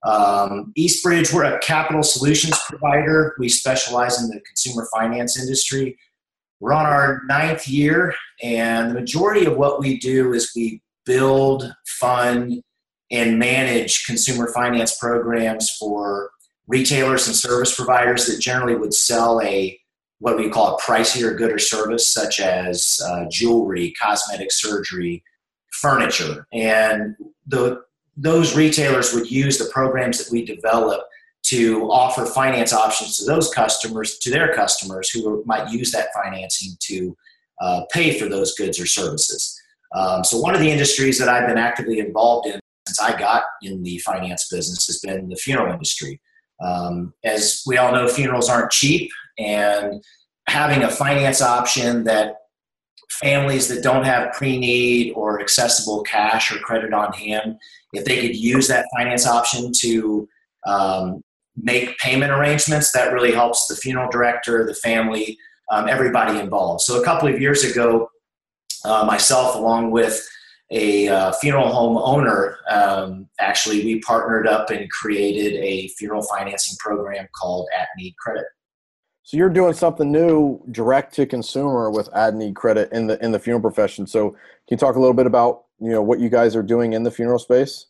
Um, 0.03 0.73
Eastbridge, 0.75 1.31
we're 1.31 1.45
a 1.45 1.59
capital 1.59 2.03
solutions 2.03 2.59
provider. 2.69 3.35
We 3.39 3.49
specialize 3.49 4.21
in 4.21 4.27
the 4.29 4.41
consumer 4.41 4.87
finance 4.93 5.39
industry. 5.39 5.97
We're 6.59 6.73
on 6.73 6.85
our 6.85 7.21
ninth 7.27 7.67
year, 7.67 8.13
and 8.43 8.91
the 8.91 8.95
majority 8.95 9.45
of 9.45 9.57
what 9.57 9.79
we 9.79 9.97
do 9.97 10.33
is 10.33 10.51
we 10.55 10.81
build, 11.05 11.73
fund, 11.87 12.61
and 13.09 13.39
manage 13.39 14.05
consumer 14.05 14.51
finance 14.53 14.97
programs 14.99 15.71
for 15.71 16.31
retailers 16.71 17.27
and 17.27 17.35
service 17.35 17.75
providers 17.75 18.25
that 18.27 18.39
generally 18.39 18.75
would 18.75 18.93
sell 18.93 19.41
a 19.41 19.77
what 20.19 20.37
we 20.37 20.49
call 20.49 20.75
a 20.75 20.81
pricier 20.81 21.35
good 21.35 21.51
or 21.51 21.59
service, 21.59 22.07
such 22.07 22.39
as 22.39 22.99
uh, 23.07 23.25
jewelry, 23.29 23.91
cosmetic 23.99 24.51
surgery, 24.51 25.23
furniture, 25.73 26.45
and 26.53 27.15
the, 27.47 27.81
those 28.15 28.55
retailers 28.55 29.13
would 29.13 29.29
use 29.31 29.57
the 29.57 29.69
programs 29.73 30.19
that 30.19 30.31
we 30.31 30.45
develop 30.45 31.01
to 31.43 31.89
offer 31.89 32.25
finance 32.25 32.71
options 32.71 33.17
to 33.17 33.25
those 33.25 33.51
customers, 33.51 34.19
to 34.19 34.29
their 34.29 34.53
customers 34.53 35.09
who 35.09 35.43
might 35.45 35.71
use 35.71 35.91
that 35.91 36.09
financing 36.13 36.73
to 36.79 37.17
uh, 37.59 37.81
pay 37.91 38.17
for 38.17 38.29
those 38.29 38.53
goods 38.55 38.79
or 38.79 38.85
services. 38.85 39.59
Um, 39.95 40.23
so, 40.23 40.39
one 40.39 40.53
of 40.53 40.61
the 40.61 40.69
industries 40.69 41.17
that 41.17 41.29
I've 41.29 41.47
been 41.47 41.57
actively 41.57 41.99
involved 41.99 42.47
in 42.47 42.59
since 42.87 42.99
I 42.99 43.17
got 43.17 43.43
in 43.63 43.83
the 43.83 43.97
finance 43.99 44.47
business 44.49 44.85
has 44.87 44.99
been 44.99 45.29
the 45.29 45.35
funeral 45.35 45.73
industry. 45.73 46.21
Um, 46.61 47.13
as 47.23 47.63
we 47.65 47.77
all 47.77 47.91
know, 47.91 48.07
funerals 48.07 48.49
aren't 48.49 48.71
cheap, 48.71 49.09
and 49.39 50.03
having 50.47 50.83
a 50.83 50.89
finance 50.89 51.41
option 51.41 52.03
that 52.03 52.35
families 53.09 53.67
that 53.67 53.83
don't 53.83 54.03
have 54.03 54.33
pre-need 54.33 55.13
or 55.13 55.41
accessible 55.41 56.01
cash 56.03 56.51
or 56.51 56.59
credit 56.59 56.93
on 56.93 57.11
hand, 57.13 57.55
if 57.93 58.05
they 58.05 58.21
could 58.21 58.35
use 58.35 58.67
that 58.67 58.85
finance 58.95 59.27
option 59.27 59.71
to 59.79 60.27
um, 60.65 61.21
make 61.55 61.97
payment 61.97 62.31
arrangements, 62.31 62.91
that 62.91 63.13
really 63.13 63.31
helps 63.31 63.67
the 63.67 63.75
funeral 63.75 64.09
director, 64.09 64.65
the 64.65 64.73
family, 64.73 65.37
um, 65.71 65.87
everybody 65.87 66.39
involved. 66.39 66.81
So 66.81 67.01
a 67.01 67.05
couple 67.05 67.27
of 67.27 67.39
years 67.39 67.63
ago, 67.63 68.09
uh, 68.85 69.03
myself, 69.05 69.55
along 69.55 69.91
with 69.91 70.27
a 70.71 71.09
uh, 71.09 71.31
funeral 71.33 71.67
home 71.67 71.97
owner, 71.97 72.57
um, 72.69 73.27
actually, 73.39 73.83
we 73.83 73.99
partnered 73.99 74.47
up 74.47 74.69
and 74.69 74.89
created 74.89 75.61
a 75.61 75.89
funeral 75.89 76.23
financing 76.23 76.77
program 76.79 77.27
called 77.39 77.67
At 77.77 77.89
Need 77.97 78.15
Credit. 78.17 78.45
So 79.23 79.37
you're 79.37 79.49
doing 79.49 79.73
something 79.73 80.11
new, 80.11 80.61
direct 80.71 81.13
to 81.15 81.25
consumer 81.25 81.91
with 81.91 82.09
At 82.15 82.33
Need 82.35 82.55
Credit 82.55 82.91
in 82.91 83.07
the 83.07 83.23
in 83.23 83.31
the 83.31 83.39
funeral 83.39 83.61
profession. 83.61 84.07
So 84.07 84.31
can 84.31 84.39
you 84.71 84.77
talk 84.77 84.95
a 84.95 84.99
little 84.99 85.13
bit 85.13 85.25
about 85.25 85.65
you 85.79 85.91
know 85.91 86.01
what 86.01 86.19
you 86.19 86.29
guys 86.29 86.55
are 86.55 86.63
doing 86.63 86.93
in 86.93 87.03
the 87.03 87.11
funeral 87.11 87.39
space? 87.39 87.87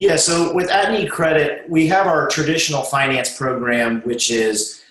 Yeah, 0.00 0.16
so 0.16 0.54
with 0.54 0.70
At 0.70 0.92
Need 0.92 1.10
Credit, 1.10 1.68
we 1.68 1.86
have 1.88 2.06
our 2.06 2.28
traditional 2.28 2.82
finance 2.82 3.36
program, 3.36 4.00
which 4.02 4.30
is 4.30 4.82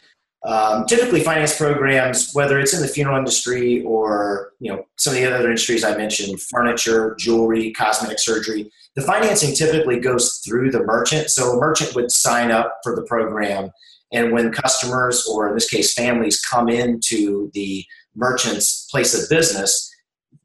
um, 0.45 0.85
typically 0.85 1.21
finance 1.21 1.57
programs, 1.57 2.31
whether 2.33 2.59
it's 2.59 2.73
in 2.73 2.81
the 2.81 2.87
funeral 2.87 3.17
industry 3.17 3.83
or 3.83 4.51
you 4.59 4.71
know 4.71 4.85
some 4.97 5.13
of 5.13 5.19
the 5.19 5.27
other 5.27 5.47
industries 5.47 5.83
I 5.83 5.97
mentioned, 5.97 6.39
furniture, 6.41 7.15
jewelry, 7.17 7.71
cosmetic 7.71 8.19
surgery. 8.19 8.71
The 8.95 9.01
financing 9.01 9.55
typically 9.55 9.99
goes 9.99 10.41
through 10.45 10.71
the 10.71 10.83
merchant, 10.83 11.29
so 11.29 11.51
a 11.51 11.59
merchant 11.59 11.95
would 11.95 12.11
sign 12.11 12.51
up 12.51 12.77
for 12.83 12.95
the 12.95 13.03
program, 13.03 13.71
and 14.13 14.31
when 14.31 14.51
customers, 14.51 15.27
or 15.27 15.49
in 15.49 15.55
this 15.55 15.69
case 15.69 15.93
families, 15.93 16.39
come 16.41 16.69
into 16.69 17.49
the 17.53 17.83
merchant's 18.15 18.87
place 18.91 19.13
of 19.13 19.29
business, 19.29 19.91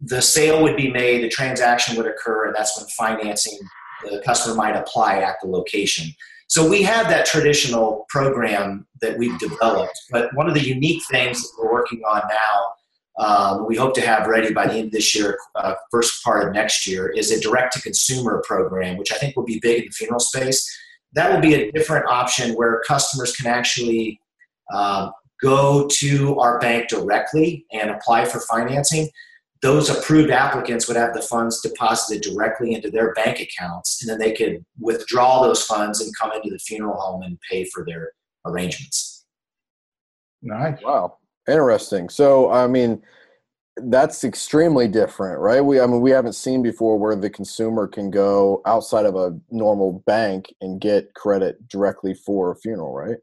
the 0.00 0.22
sale 0.22 0.62
would 0.62 0.76
be 0.76 0.90
made, 0.90 1.22
the 1.22 1.28
transaction 1.28 1.96
would 1.96 2.06
occur, 2.06 2.46
and 2.46 2.54
that's 2.54 2.76
when 2.76 2.86
financing 2.88 3.58
the 4.02 4.22
customer 4.24 4.54
might 4.54 4.76
apply 4.76 5.18
at 5.18 5.36
the 5.42 5.48
location. 5.48 6.10
So 6.50 6.68
we 6.68 6.82
have 6.82 7.08
that 7.08 7.26
traditional 7.26 8.06
program 8.08 8.84
that 9.02 9.16
we've 9.16 9.38
developed, 9.38 9.96
but 10.10 10.34
one 10.34 10.48
of 10.48 10.54
the 10.54 10.60
unique 10.60 11.00
things 11.08 11.40
that 11.40 11.52
we're 11.56 11.72
working 11.72 12.02
on 12.02 12.22
now, 12.28 13.24
um, 13.24 13.66
we 13.68 13.76
hope 13.76 13.94
to 13.94 14.00
have 14.00 14.26
ready 14.26 14.52
by 14.52 14.66
the 14.66 14.74
end 14.74 14.86
of 14.86 14.90
this 14.90 15.14
year, 15.14 15.38
uh, 15.54 15.74
first 15.92 16.24
part 16.24 16.44
of 16.44 16.52
next 16.52 16.88
year, 16.88 17.08
is 17.08 17.30
a 17.30 17.40
direct 17.40 17.74
to 17.74 17.82
consumer 17.82 18.42
program, 18.44 18.96
which 18.96 19.12
I 19.12 19.16
think 19.16 19.36
will 19.36 19.44
be 19.44 19.60
big 19.60 19.78
in 19.78 19.84
the 19.84 19.92
funeral 19.92 20.18
space. 20.18 20.68
That 21.12 21.32
will 21.32 21.40
be 21.40 21.54
a 21.54 21.70
different 21.70 22.06
option 22.06 22.56
where 22.56 22.82
customers 22.84 23.32
can 23.36 23.46
actually 23.46 24.20
um, 24.74 25.12
go 25.40 25.86
to 25.98 26.36
our 26.40 26.58
bank 26.58 26.88
directly 26.88 27.64
and 27.72 27.90
apply 27.90 28.24
for 28.24 28.40
financing 28.40 29.08
those 29.62 29.90
approved 29.90 30.30
applicants 30.30 30.88
would 30.88 30.96
have 30.96 31.12
the 31.12 31.22
funds 31.22 31.60
deposited 31.60 32.22
directly 32.22 32.74
into 32.74 32.90
their 32.90 33.12
bank 33.14 33.40
accounts, 33.40 34.02
and 34.02 34.10
then 34.10 34.18
they 34.18 34.32
could 34.32 34.64
withdraw 34.78 35.42
those 35.42 35.62
funds 35.62 36.00
and 36.00 36.16
come 36.16 36.32
into 36.32 36.50
the 36.50 36.58
funeral 36.58 36.98
home 36.98 37.22
and 37.22 37.38
pay 37.50 37.64
for 37.64 37.84
their 37.84 38.12
arrangements. 38.46 39.26
Nice. 40.42 40.78
Wow, 40.82 41.18
interesting. 41.46 42.08
So, 42.08 42.50
I 42.50 42.66
mean, 42.66 43.02
that's 43.76 44.24
extremely 44.24 44.88
different, 44.88 45.38
right? 45.40 45.60
We, 45.60 45.80
I 45.80 45.86
mean, 45.86 46.00
we 46.00 46.10
haven't 46.10 46.32
seen 46.32 46.62
before 46.62 46.98
where 46.98 47.14
the 47.14 47.30
consumer 47.30 47.86
can 47.86 48.10
go 48.10 48.62
outside 48.66 49.04
of 49.04 49.14
a 49.14 49.38
normal 49.50 50.02
bank 50.06 50.54
and 50.62 50.80
get 50.80 51.12
credit 51.14 51.68
directly 51.68 52.14
for 52.14 52.50
a 52.50 52.56
funeral, 52.56 52.94
right? 52.94 53.18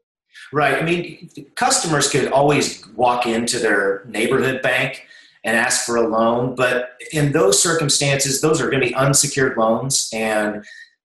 Right. 0.52 0.80
I 0.80 0.84
mean, 0.84 1.30
customers 1.56 2.08
could 2.08 2.30
always 2.30 2.86
walk 2.90 3.26
into 3.26 3.58
their 3.58 4.04
neighborhood 4.06 4.62
bank 4.62 5.04
and 5.44 5.56
ask 5.56 5.84
for 5.84 5.96
a 5.96 6.06
loan. 6.06 6.54
But 6.54 6.90
in 7.12 7.32
those 7.32 7.62
circumstances, 7.62 8.40
those 8.40 8.60
are 8.60 8.70
going 8.70 8.82
to 8.82 8.88
be 8.88 8.94
unsecured 8.94 9.56
loans 9.56 10.08
and 10.12 10.64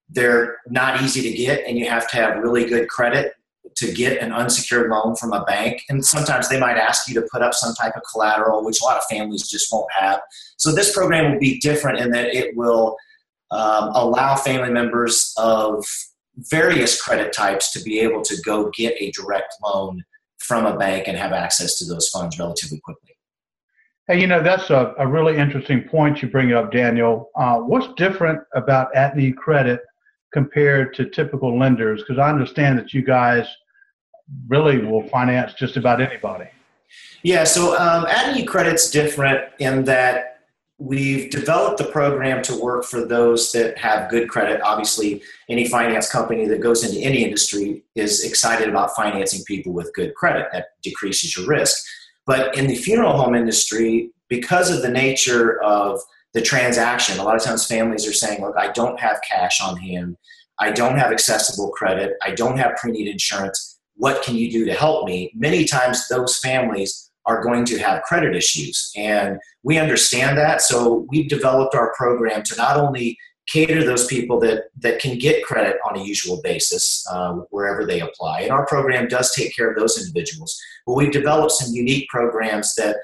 they're 0.09 0.57
not 0.67 1.01
easy 1.01 1.21
to 1.21 1.31
get, 1.35 1.65
and 1.67 1.77
you 1.77 1.89
have 1.89 2.09
to 2.09 2.17
have 2.17 2.37
really 2.37 2.65
good 2.65 2.87
credit 2.87 3.33
to 3.75 3.91
get 3.91 4.21
an 4.21 4.31
unsecured 4.31 4.89
loan 4.89 5.15
from 5.15 5.33
a 5.33 5.43
bank. 5.45 5.81
And 5.89 6.05
sometimes 6.05 6.49
they 6.49 6.59
might 6.59 6.77
ask 6.77 7.07
you 7.07 7.15
to 7.15 7.27
put 7.31 7.41
up 7.41 7.53
some 7.53 7.73
type 7.73 7.95
of 7.95 8.03
collateral, 8.11 8.63
which 8.63 8.81
a 8.81 8.85
lot 8.85 8.97
of 8.97 9.03
families 9.05 9.47
just 9.47 9.71
won't 9.71 9.91
have. 9.91 10.19
So 10.57 10.71
this 10.71 10.93
program 10.93 11.31
will 11.31 11.39
be 11.39 11.59
different 11.59 11.99
in 11.99 12.11
that 12.11 12.35
it 12.35 12.55
will 12.55 12.95
um, 13.51 13.89
allow 13.93 14.35
family 14.35 14.69
members 14.69 15.33
of 15.37 15.85
various 16.37 17.01
credit 17.01 17.33
types 17.33 17.71
to 17.73 17.81
be 17.81 17.99
able 17.99 18.21
to 18.23 18.35
go 18.43 18.69
get 18.71 18.95
a 18.99 19.11
direct 19.11 19.55
loan 19.63 20.03
from 20.39 20.65
a 20.65 20.77
bank 20.77 21.07
and 21.07 21.17
have 21.17 21.31
access 21.31 21.77
to 21.77 21.85
those 21.85 22.09
funds 22.09 22.37
relatively 22.37 22.79
quickly. 22.79 23.12
Hey, 24.07 24.19
you 24.19 24.27
know, 24.27 24.43
that's 24.43 24.69
a, 24.69 24.93
a 24.97 25.07
really 25.07 25.37
interesting 25.37 25.83
point 25.83 26.21
you 26.21 26.27
bring 26.27 26.51
up, 26.51 26.73
Daniel. 26.73 27.29
Uh, 27.37 27.59
what's 27.59 27.87
different 27.95 28.41
about 28.53 28.93
at 28.93 29.15
need 29.15 29.37
credit 29.37 29.79
compared 30.33 30.93
to 30.95 31.09
typical 31.09 31.57
lenders? 31.57 32.01
Because 32.01 32.17
I 32.17 32.29
understand 32.29 32.77
that 32.79 32.93
you 32.93 33.01
guys 33.01 33.47
really 34.49 34.79
will 34.79 35.07
finance 35.07 35.53
just 35.53 35.77
about 35.77 36.01
anybody. 36.01 36.49
Yeah, 37.21 37.45
so 37.45 37.77
um, 37.79 38.05
at 38.07 38.35
need 38.35 38.45
credit's 38.45 38.91
different 38.91 39.41
in 39.59 39.85
that 39.85 40.41
we've 40.79 41.29
developed 41.29 41.77
the 41.77 41.85
program 41.85 42.41
to 42.43 42.61
work 42.61 42.83
for 42.83 43.05
those 43.05 43.53
that 43.53 43.77
have 43.77 44.09
good 44.09 44.27
credit. 44.27 44.59
Obviously, 44.63 45.23
any 45.47 45.65
finance 45.69 46.11
company 46.11 46.45
that 46.47 46.59
goes 46.59 46.83
into 46.83 46.99
any 46.99 47.23
industry 47.23 47.83
is 47.95 48.25
excited 48.25 48.67
about 48.67 48.93
financing 48.97 49.45
people 49.45 49.71
with 49.71 49.93
good 49.93 50.13
credit. 50.15 50.47
That 50.51 50.65
decreases 50.81 51.37
your 51.37 51.47
risk. 51.47 51.81
But 52.25 52.57
in 52.57 52.67
the 52.67 52.75
funeral 52.75 53.17
home 53.17 53.35
industry, 53.35 54.11
because 54.29 54.71
of 54.71 54.81
the 54.81 54.89
nature 54.89 55.61
of 55.61 55.99
the 56.33 56.41
transaction, 56.41 57.19
a 57.19 57.23
lot 57.23 57.35
of 57.35 57.43
times 57.43 57.67
families 57.67 58.07
are 58.07 58.13
saying, 58.13 58.41
Look, 58.41 58.55
I 58.57 58.71
don't 58.71 58.99
have 58.99 59.19
cash 59.27 59.61
on 59.61 59.77
hand. 59.77 60.17
I 60.59 60.71
don't 60.71 60.97
have 60.97 61.11
accessible 61.11 61.69
credit. 61.71 62.13
I 62.21 62.31
don't 62.31 62.57
have 62.57 62.75
pre 62.77 62.91
need 62.91 63.07
insurance. 63.07 63.79
What 63.95 64.23
can 64.23 64.35
you 64.35 64.51
do 64.51 64.65
to 64.65 64.73
help 64.73 65.05
me? 65.05 65.31
Many 65.35 65.65
times, 65.65 66.07
those 66.07 66.39
families 66.39 67.11
are 67.25 67.41
going 67.41 67.65
to 67.65 67.77
have 67.77 68.03
credit 68.03 68.35
issues. 68.35 68.91
And 68.97 69.37
we 69.63 69.77
understand 69.77 70.37
that. 70.37 70.61
So 70.61 71.05
we've 71.09 71.29
developed 71.29 71.75
our 71.75 71.93
program 71.95 72.43
to 72.43 72.55
not 72.55 72.77
only 72.77 73.17
cater 73.47 73.83
those 73.83 74.07
people 74.07 74.39
that, 74.39 74.65
that 74.79 74.99
can 74.99 75.17
get 75.17 75.43
credit 75.43 75.77
on 75.87 75.97
a 75.97 76.03
usual 76.03 76.41
basis 76.43 77.05
um, 77.11 77.45
wherever 77.49 77.85
they 77.85 77.99
apply. 77.99 78.41
And 78.41 78.51
our 78.51 78.65
program 78.65 79.07
does 79.07 79.33
take 79.33 79.55
care 79.55 79.69
of 79.69 79.77
those 79.77 79.99
individuals. 79.99 80.57
But 80.85 80.93
we've 80.93 81.11
developed 81.11 81.51
some 81.51 81.73
unique 81.73 82.07
programs 82.09 82.73
that 82.75 82.97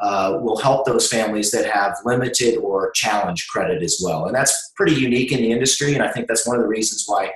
uh, 0.00 0.38
will 0.40 0.58
help 0.58 0.86
those 0.86 1.08
families 1.08 1.50
that 1.50 1.70
have 1.70 1.96
limited 2.04 2.56
or 2.56 2.90
challenged 2.92 3.48
credit 3.50 3.82
as 3.82 4.00
well. 4.02 4.26
And 4.26 4.34
that's 4.34 4.72
pretty 4.76 4.94
unique 4.94 5.32
in 5.32 5.38
the 5.38 5.52
industry. 5.52 5.94
And 5.94 6.02
I 6.02 6.10
think 6.10 6.26
that's 6.26 6.46
one 6.46 6.56
of 6.56 6.62
the 6.62 6.68
reasons 6.68 7.04
why 7.06 7.32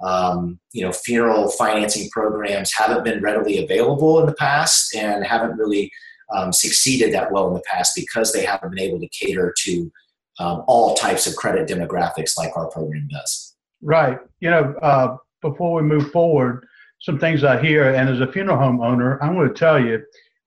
um, 0.00 0.58
you 0.72 0.84
know 0.84 0.92
funeral 0.92 1.50
financing 1.50 2.08
programs 2.10 2.72
haven't 2.72 3.04
been 3.04 3.20
readily 3.20 3.62
available 3.62 4.20
in 4.20 4.26
the 4.26 4.34
past 4.34 4.94
and 4.94 5.24
haven't 5.24 5.56
really 5.56 5.90
um, 6.34 6.52
succeeded 6.52 7.12
that 7.12 7.32
well 7.32 7.48
in 7.48 7.54
the 7.54 7.62
past 7.62 7.92
because 7.96 8.32
they 8.32 8.44
haven't 8.44 8.70
been 8.70 8.84
able 8.84 9.00
to 9.00 9.08
cater 9.08 9.52
to 9.64 9.90
um, 10.38 10.64
all 10.66 10.94
types 10.94 11.26
of 11.26 11.36
credit 11.36 11.68
demographics 11.68 12.36
like 12.36 12.56
our 12.56 12.68
program 12.70 13.08
does. 13.10 13.56
Right. 13.82 14.18
You 14.40 14.50
know, 14.50 14.74
uh, 14.82 15.16
before 15.42 15.74
we 15.74 15.82
move 15.82 16.10
forward, 16.10 16.66
some 17.00 17.18
things 17.18 17.44
I 17.44 17.60
hear, 17.60 17.94
and 17.94 18.08
as 18.08 18.20
a 18.20 18.30
funeral 18.30 18.58
home 18.58 18.80
owner, 18.80 19.22
I'm 19.22 19.34
going 19.34 19.48
to 19.48 19.54
tell 19.54 19.82
you 19.82 20.02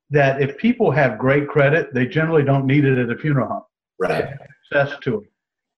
that 0.09 0.41
if 0.41 0.57
people 0.57 0.91
have 0.91 1.17
great 1.17 1.47
credit, 1.47 1.93
they 1.93 2.05
generally 2.05 2.43
don't 2.43 2.65
need 2.65 2.83
it 2.83 2.97
at 2.97 3.09
a 3.09 3.17
funeral 3.17 3.47
home. 3.47 3.63
Right. 3.99 4.25
Access 4.73 4.99
to 5.03 5.21
it. 5.21 5.31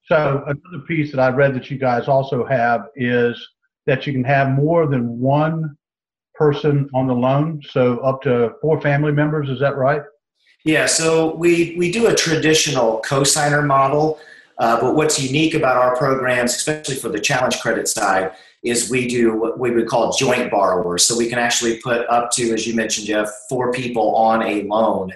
So 0.06 0.44
another 0.46 0.86
piece 0.88 1.12
that 1.12 1.20
I 1.20 1.30
read 1.30 1.54
that 1.54 1.70
you 1.70 1.78
guys 1.78 2.08
also 2.08 2.46
have 2.46 2.88
is 2.96 3.40
that 3.86 4.06
you 4.06 4.14
can 4.14 4.24
have 4.24 4.50
more 4.50 4.88
than 4.88 5.20
one 5.20 5.78
person 6.36 6.90
on 6.94 7.08
the 7.08 7.14
loan, 7.14 7.62
so 7.70 8.00
up 8.00 8.22
to 8.24 8.54
four 8.62 8.82
family 8.82 9.12
members. 9.12 9.50
Is 9.50 9.60
that 9.60 9.78
right? 9.78 10.02
Yeah, 10.64 10.86
so 10.86 11.36
we, 11.36 11.76
we 11.78 11.92
do 11.92 12.08
a 12.08 12.16
traditional 12.16 13.02
cosigner 13.06 13.66
model, 13.66 14.20
uh, 14.58 14.80
but 14.80 14.96
what's 14.96 15.22
unique 15.22 15.56
about 15.56 15.76
our 15.76 15.96
programs, 15.98 16.56
especially 16.56 16.96
for 16.96 17.10
the 17.10 17.20
challenge 17.20 17.60
credit 17.60 17.88
side, 17.88 18.32
is 18.64 18.90
we 18.90 19.08
do 19.08 19.36
what 19.36 19.60
we 19.60 19.72
would 19.72 19.88
call 19.88 20.14
joint 20.14 20.50
borrowers. 20.50 21.06
So 21.06 21.18
we 21.18 21.28
can 21.28 21.38
actually 21.38 21.82
put 21.82 22.08
up 22.08 22.32
to, 22.32 22.54
as 22.54 22.66
you 22.66 22.76
mentioned, 22.76 23.08
Jeff, 23.08 23.30
four 23.50 23.74
people 23.74 24.16
on 24.16 24.42
a 24.42 24.64
loan 24.64 25.12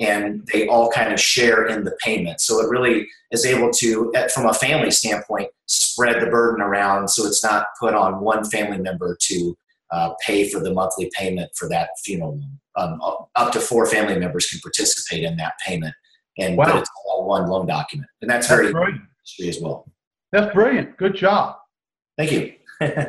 and 0.00 0.48
they 0.52 0.66
all 0.68 0.90
kind 0.90 1.12
of 1.12 1.20
share 1.20 1.66
in 1.66 1.84
the 1.84 1.96
payment. 2.02 2.40
So 2.40 2.60
it 2.60 2.68
really 2.68 3.06
is 3.30 3.44
able 3.44 3.70
to, 3.72 4.12
from 4.32 4.46
a 4.46 4.54
family 4.54 4.90
standpoint, 4.90 5.48
spread 5.66 6.22
the 6.22 6.26
burden 6.26 6.60
around 6.60 7.08
so 7.08 7.26
it's 7.26 7.42
not 7.42 7.66
put 7.78 7.94
on 7.94 8.20
one 8.20 8.44
family 8.44 8.78
member 8.78 9.16
to 9.20 9.56
uh, 9.90 10.10
pay 10.24 10.48
for 10.48 10.60
the 10.60 10.72
monthly 10.72 11.10
payment 11.14 11.50
for 11.56 11.68
that 11.68 11.90
funeral 12.04 12.32
loan 12.32 12.58
um, 12.78 13.00
up 13.34 13.52
to 13.52 13.60
four 13.60 13.86
family 13.86 14.18
members 14.18 14.46
can 14.46 14.60
participate 14.60 15.24
in 15.24 15.36
that 15.36 15.54
payment, 15.64 15.94
and 16.38 16.56
wow. 16.56 16.78
it's 16.78 16.90
all 17.06 17.26
one 17.26 17.48
loan 17.48 17.66
document, 17.66 18.08
and 18.22 18.30
that's, 18.30 18.48
that's 18.48 18.60
very 18.60 18.72
brilliant 18.72 19.02
as 19.46 19.60
well. 19.60 19.90
That's 20.32 20.52
brilliant. 20.54 20.96
Good 20.96 21.16
job. 21.16 21.56
Thank 22.16 22.32
you. 22.32 22.54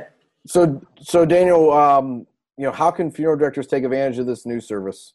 so, 0.47 0.81
so 0.99 1.25
Daniel, 1.25 1.71
um, 1.71 2.25
you 2.57 2.65
know, 2.65 2.71
how 2.71 2.91
can 2.91 3.11
funeral 3.11 3.37
directors 3.37 3.67
take 3.67 3.83
advantage 3.83 4.19
of 4.19 4.25
this 4.25 4.45
new 4.45 4.59
service? 4.59 5.13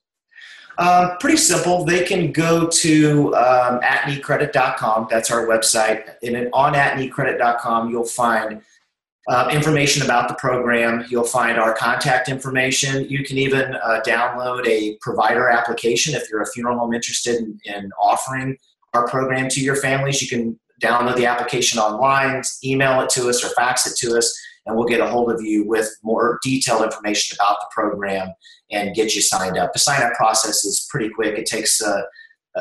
Uh, 0.77 1.17
pretty 1.21 1.37
simple. 1.37 1.85
They 1.85 2.05
can 2.05 2.33
go 2.33 2.67
to 2.67 3.35
um, 3.37 3.81
atneedcredit.com. 3.81 5.07
That's 5.09 5.31
our 5.31 5.47
website. 5.47 6.15
And 6.23 6.49
on 6.53 6.75
atneedcredit.com, 6.75 7.91
you'll 7.91 8.05
find 8.05 8.61
uh, 9.29 9.49
information 9.53 10.03
about 10.03 10.29
the 10.29 10.35
program. 10.35 11.05
You'll 11.09 11.25
find 11.25 11.59
our 11.59 11.75
contact 11.75 12.29
information. 12.29 13.09
You 13.09 13.25
can 13.25 13.39
even 13.39 13.75
uh, 13.75 14.01
download 14.07 14.67
a 14.67 14.97
provider 15.01 15.49
application 15.49 16.15
if 16.15 16.29
you're 16.31 16.43
a 16.43 16.47
funeral 16.47 16.79
home 16.79 16.93
interested 16.93 17.37
in, 17.37 17.59
in, 17.65 17.91
offering 17.99 18.57
our 18.93 19.09
program 19.09 19.49
to 19.51 19.61
your 19.61 19.77
families. 19.77 20.21
You 20.21 20.29
can 20.29 20.61
download 20.83 21.17
the 21.17 21.27
application 21.27 21.79
online, 21.79 22.43
email 22.63 23.01
it 23.01 23.09
to 23.11 23.29
us, 23.29 23.43
or 23.43 23.49
fax 23.51 23.87
it 23.87 23.97
to 24.07 24.17
us, 24.17 24.39
and 24.67 24.77
we'll 24.77 24.87
get 24.87 25.01
a 25.01 25.07
hold 25.07 25.31
of 25.33 25.41
you 25.41 25.67
with 25.67 25.89
more 26.03 26.39
detailed 26.43 26.83
information 26.83 27.37
about 27.41 27.57
the 27.61 27.67
program 27.71 28.33
and 28.71 28.95
get 28.95 29.15
you 29.15 29.23
signed 29.23 29.57
up. 29.57 29.73
The 29.73 29.79
sign 29.79 30.03
up 30.03 30.13
process 30.15 30.65
is 30.65 30.87
pretty 30.91 31.09
quick. 31.09 31.39
It 31.39 31.47
takes 31.47 31.83
uh, 31.83 32.03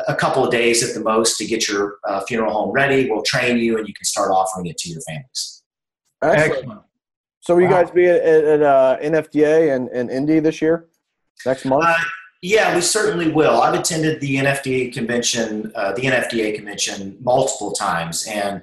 a 0.08 0.14
couple 0.14 0.44
of 0.44 0.50
days 0.50 0.82
at 0.82 0.94
the 0.94 1.00
most 1.00 1.36
to 1.38 1.44
get 1.44 1.68
your 1.68 1.98
uh, 2.08 2.22
funeral 2.26 2.52
home 2.52 2.72
ready. 2.72 3.10
We'll 3.10 3.22
train 3.22 3.58
you, 3.58 3.76
and 3.76 3.86
you 3.86 3.94
can 3.94 4.04
start 4.04 4.30
offering 4.30 4.66
it 4.66 4.78
to 4.78 4.88
your 4.88 5.00
families. 5.02 5.63
Excellent. 6.24 6.58
Excellent. 6.58 6.80
So, 7.40 7.54
will 7.54 7.62
you 7.62 7.68
guys 7.68 7.90
be 7.90 8.06
at, 8.06 8.22
at 8.22 8.62
uh, 8.62 8.96
NFDA 9.02 9.74
and, 9.76 9.88
and 9.90 10.10
Indy 10.10 10.40
this 10.40 10.62
year, 10.62 10.88
next 11.44 11.66
month? 11.66 11.84
Uh, 11.86 11.94
yeah, 12.40 12.74
we 12.74 12.80
certainly 12.80 13.30
will. 13.30 13.60
I've 13.60 13.78
attended 13.78 14.20
the 14.20 14.36
NFDA 14.36 14.92
convention, 14.92 15.70
uh, 15.74 15.92
the 15.92 16.02
NFDA 16.02 16.54
convention, 16.54 17.18
multiple 17.20 17.72
times, 17.72 18.26
and 18.26 18.62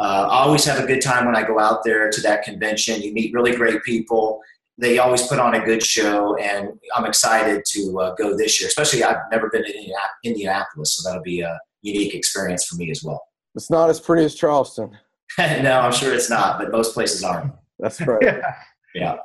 uh, 0.00 0.26
I 0.30 0.44
always 0.44 0.64
have 0.64 0.82
a 0.82 0.86
good 0.86 1.02
time 1.02 1.26
when 1.26 1.36
I 1.36 1.42
go 1.42 1.58
out 1.58 1.84
there 1.84 2.10
to 2.10 2.20
that 2.22 2.42
convention. 2.42 3.02
You 3.02 3.12
meet 3.12 3.34
really 3.34 3.54
great 3.54 3.82
people. 3.84 4.40
They 4.78 4.98
always 4.98 5.26
put 5.26 5.38
on 5.38 5.54
a 5.54 5.64
good 5.64 5.82
show, 5.82 6.36
and 6.36 6.70
I'm 6.96 7.04
excited 7.04 7.64
to 7.66 8.00
uh, 8.00 8.14
go 8.14 8.36
this 8.36 8.60
year. 8.60 8.68
Especially, 8.68 9.04
I've 9.04 9.16
never 9.30 9.50
been 9.50 9.64
to 9.64 9.94
Indianapolis, 10.24 10.94
so 10.94 11.08
that'll 11.08 11.22
be 11.22 11.42
a 11.42 11.58
unique 11.82 12.14
experience 12.14 12.64
for 12.64 12.76
me 12.76 12.90
as 12.90 13.04
well. 13.04 13.22
It's 13.54 13.70
not 13.70 13.90
as 13.90 14.00
pretty 14.00 14.24
as 14.24 14.34
Charleston. 14.34 14.96
no, 15.62 15.80
I'm 15.80 15.92
sure 15.92 16.14
it's 16.14 16.30
not, 16.30 16.58
but 16.58 16.70
most 16.70 16.94
places 16.94 17.22
aren't. 17.24 17.52
That's 17.78 18.00
right. 18.00 18.18
yeah. 18.22 18.54
yeah. 18.94 19.16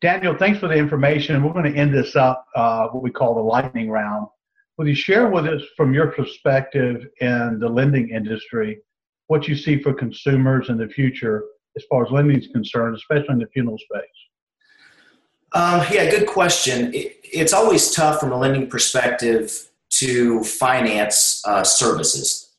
Daniel, 0.00 0.36
thanks 0.36 0.60
for 0.60 0.68
the 0.68 0.74
information. 0.76 1.42
We're 1.42 1.52
going 1.52 1.72
to 1.72 1.78
end 1.78 1.92
this 1.92 2.14
up, 2.14 2.46
uh, 2.54 2.88
what 2.88 3.02
we 3.02 3.10
call 3.10 3.34
the 3.34 3.40
lightning 3.40 3.90
round. 3.90 4.28
Will 4.76 4.86
you 4.86 4.94
share 4.94 5.28
with 5.28 5.46
us, 5.46 5.60
from 5.76 5.92
your 5.92 6.12
perspective 6.12 7.04
in 7.20 7.58
the 7.58 7.68
lending 7.68 8.10
industry, 8.10 8.78
what 9.26 9.48
you 9.48 9.56
see 9.56 9.82
for 9.82 9.92
consumers 9.92 10.68
in 10.68 10.78
the 10.78 10.86
future 10.86 11.44
as 11.76 11.82
far 11.90 12.06
as 12.06 12.12
lending 12.12 12.38
is 12.38 12.46
concerned, 12.52 12.94
especially 12.94 13.32
in 13.32 13.38
the 13.38 13.48
funeral 13.48 13.78
space? 13.78 14.04
Um, 15.52 15.84
yeah, 15.90 16.08
good 16.10 16.28
question. 16.28 16.94
It, 16.94 17.16
it's 17.24 17.52
always 17.52 17.90
tough 17.90 18.20
from 18.20 18.30
a 18.30 18.36
lending 18.36 18.70
perspective 18.70 19.68
to 19.94 20.44
finance 20.44 21.42
uh, 21.44 21.64
services. 21.64 22.54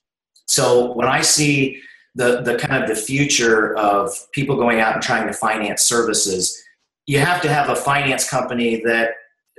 So 0.47 0.93
when 0.93 1.07
I 1.07 1.21
see 1.21 1.81
the 2.15 2.41
the 2.41 2.57
kind 2.57 2.81
of 2.81 2.89
the 2.89 2.95
future 2.95 3.77
of 3.77 4.11
people 4.31 4.55
going 4.55 4.79
out 4.79 4.93
and 4.93 5.03
trying 5.03 5.27
to 5.27 5.33
finance 5.33 5.83
services, 5.83 6.61
you 7.05 7.19
have 7.19 7.41
to 7.41 7.49
have 7.49 7.69
a 7.69 7.75
finance 7.75 8.29
company 8.29 8.81
that 8.83 9.11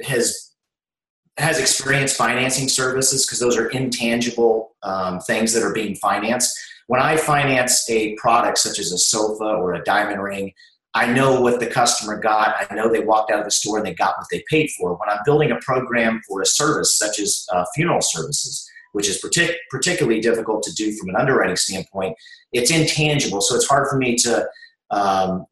has 0.02 0.50
has 1.36 1.58
experience 1.58 2.14
financing 2.14 2.68
services 2.68 3.24
because 3.24 3.38
those 3.38 3.56
are 3.56 3.68
intangible 3.68 4.72
um, 4.82 5.20
things 5.20 5.52
that 5.52 5.62
are 5.62 5.72
being 5.72 5.94
financed. 5.96 6.56
When 6.86 7.00
I 7.00 7.16
finance 7.16 7.88
a 7.88 8.14
product 8.16 8.58
such 8.58 8.78
as 8.78 8.92
a 8.92 8.98
sofa 8.98 9.44
or 9.44 9.74
a 9.74 9.82
diamond 9.84 10.22
ring, 10.22 10.52
I 10.92 11.12
know 11.12 11.40
what 11.40 11.60
the 11.60 11.66
customer 11.66 12.18
got. 12.18 12.56
I 12.68 12.74
know 12.74 12.90
they 12.90 13.00
walked 13.00 13.30
out 13.30 13.38
of 13.38 13.44
the 13.44 13.50
store 13.50 13.78
and 13.78 13.86
they 13.86 13.94
got 13.94 14.18
what 14.18 14.26
they 14.30 14.42
paid 14.50 14.70
for. 14.70 14.94
When 14.94 15.08
I'm 15.08 15.20
building 15.24 15.52
a 15.52 15.58
program 15.60 16.20
for 16.28 16.42
a 16.42 16.46
service 16.46 16.98
such 16.98 17.20
as 17.20 17.46
uh, 17.52 17.64
funeral 17.74 18.00
services, 18.00 18.68
which 18.92 19.08
is 19.08 19.22
partic- 19.22 19.56
particularly 19.70 20.20
difficult 20.20 20.62
to 20.64 20.74
do 20.74 20.92
from 20.96 21.08
an 21.08 21.16
underwriting 21.16 21.56
standpoint. 21.56 22.16
It's 22.52 22.70
intangible, 22.70 23.40
so 23.40 23.54
it's 23.54 23.68
hard 23.68 23.88
for 23.88 23.96
me 23.96 24.16
to 24.16 24.48
um, 24.90 25.46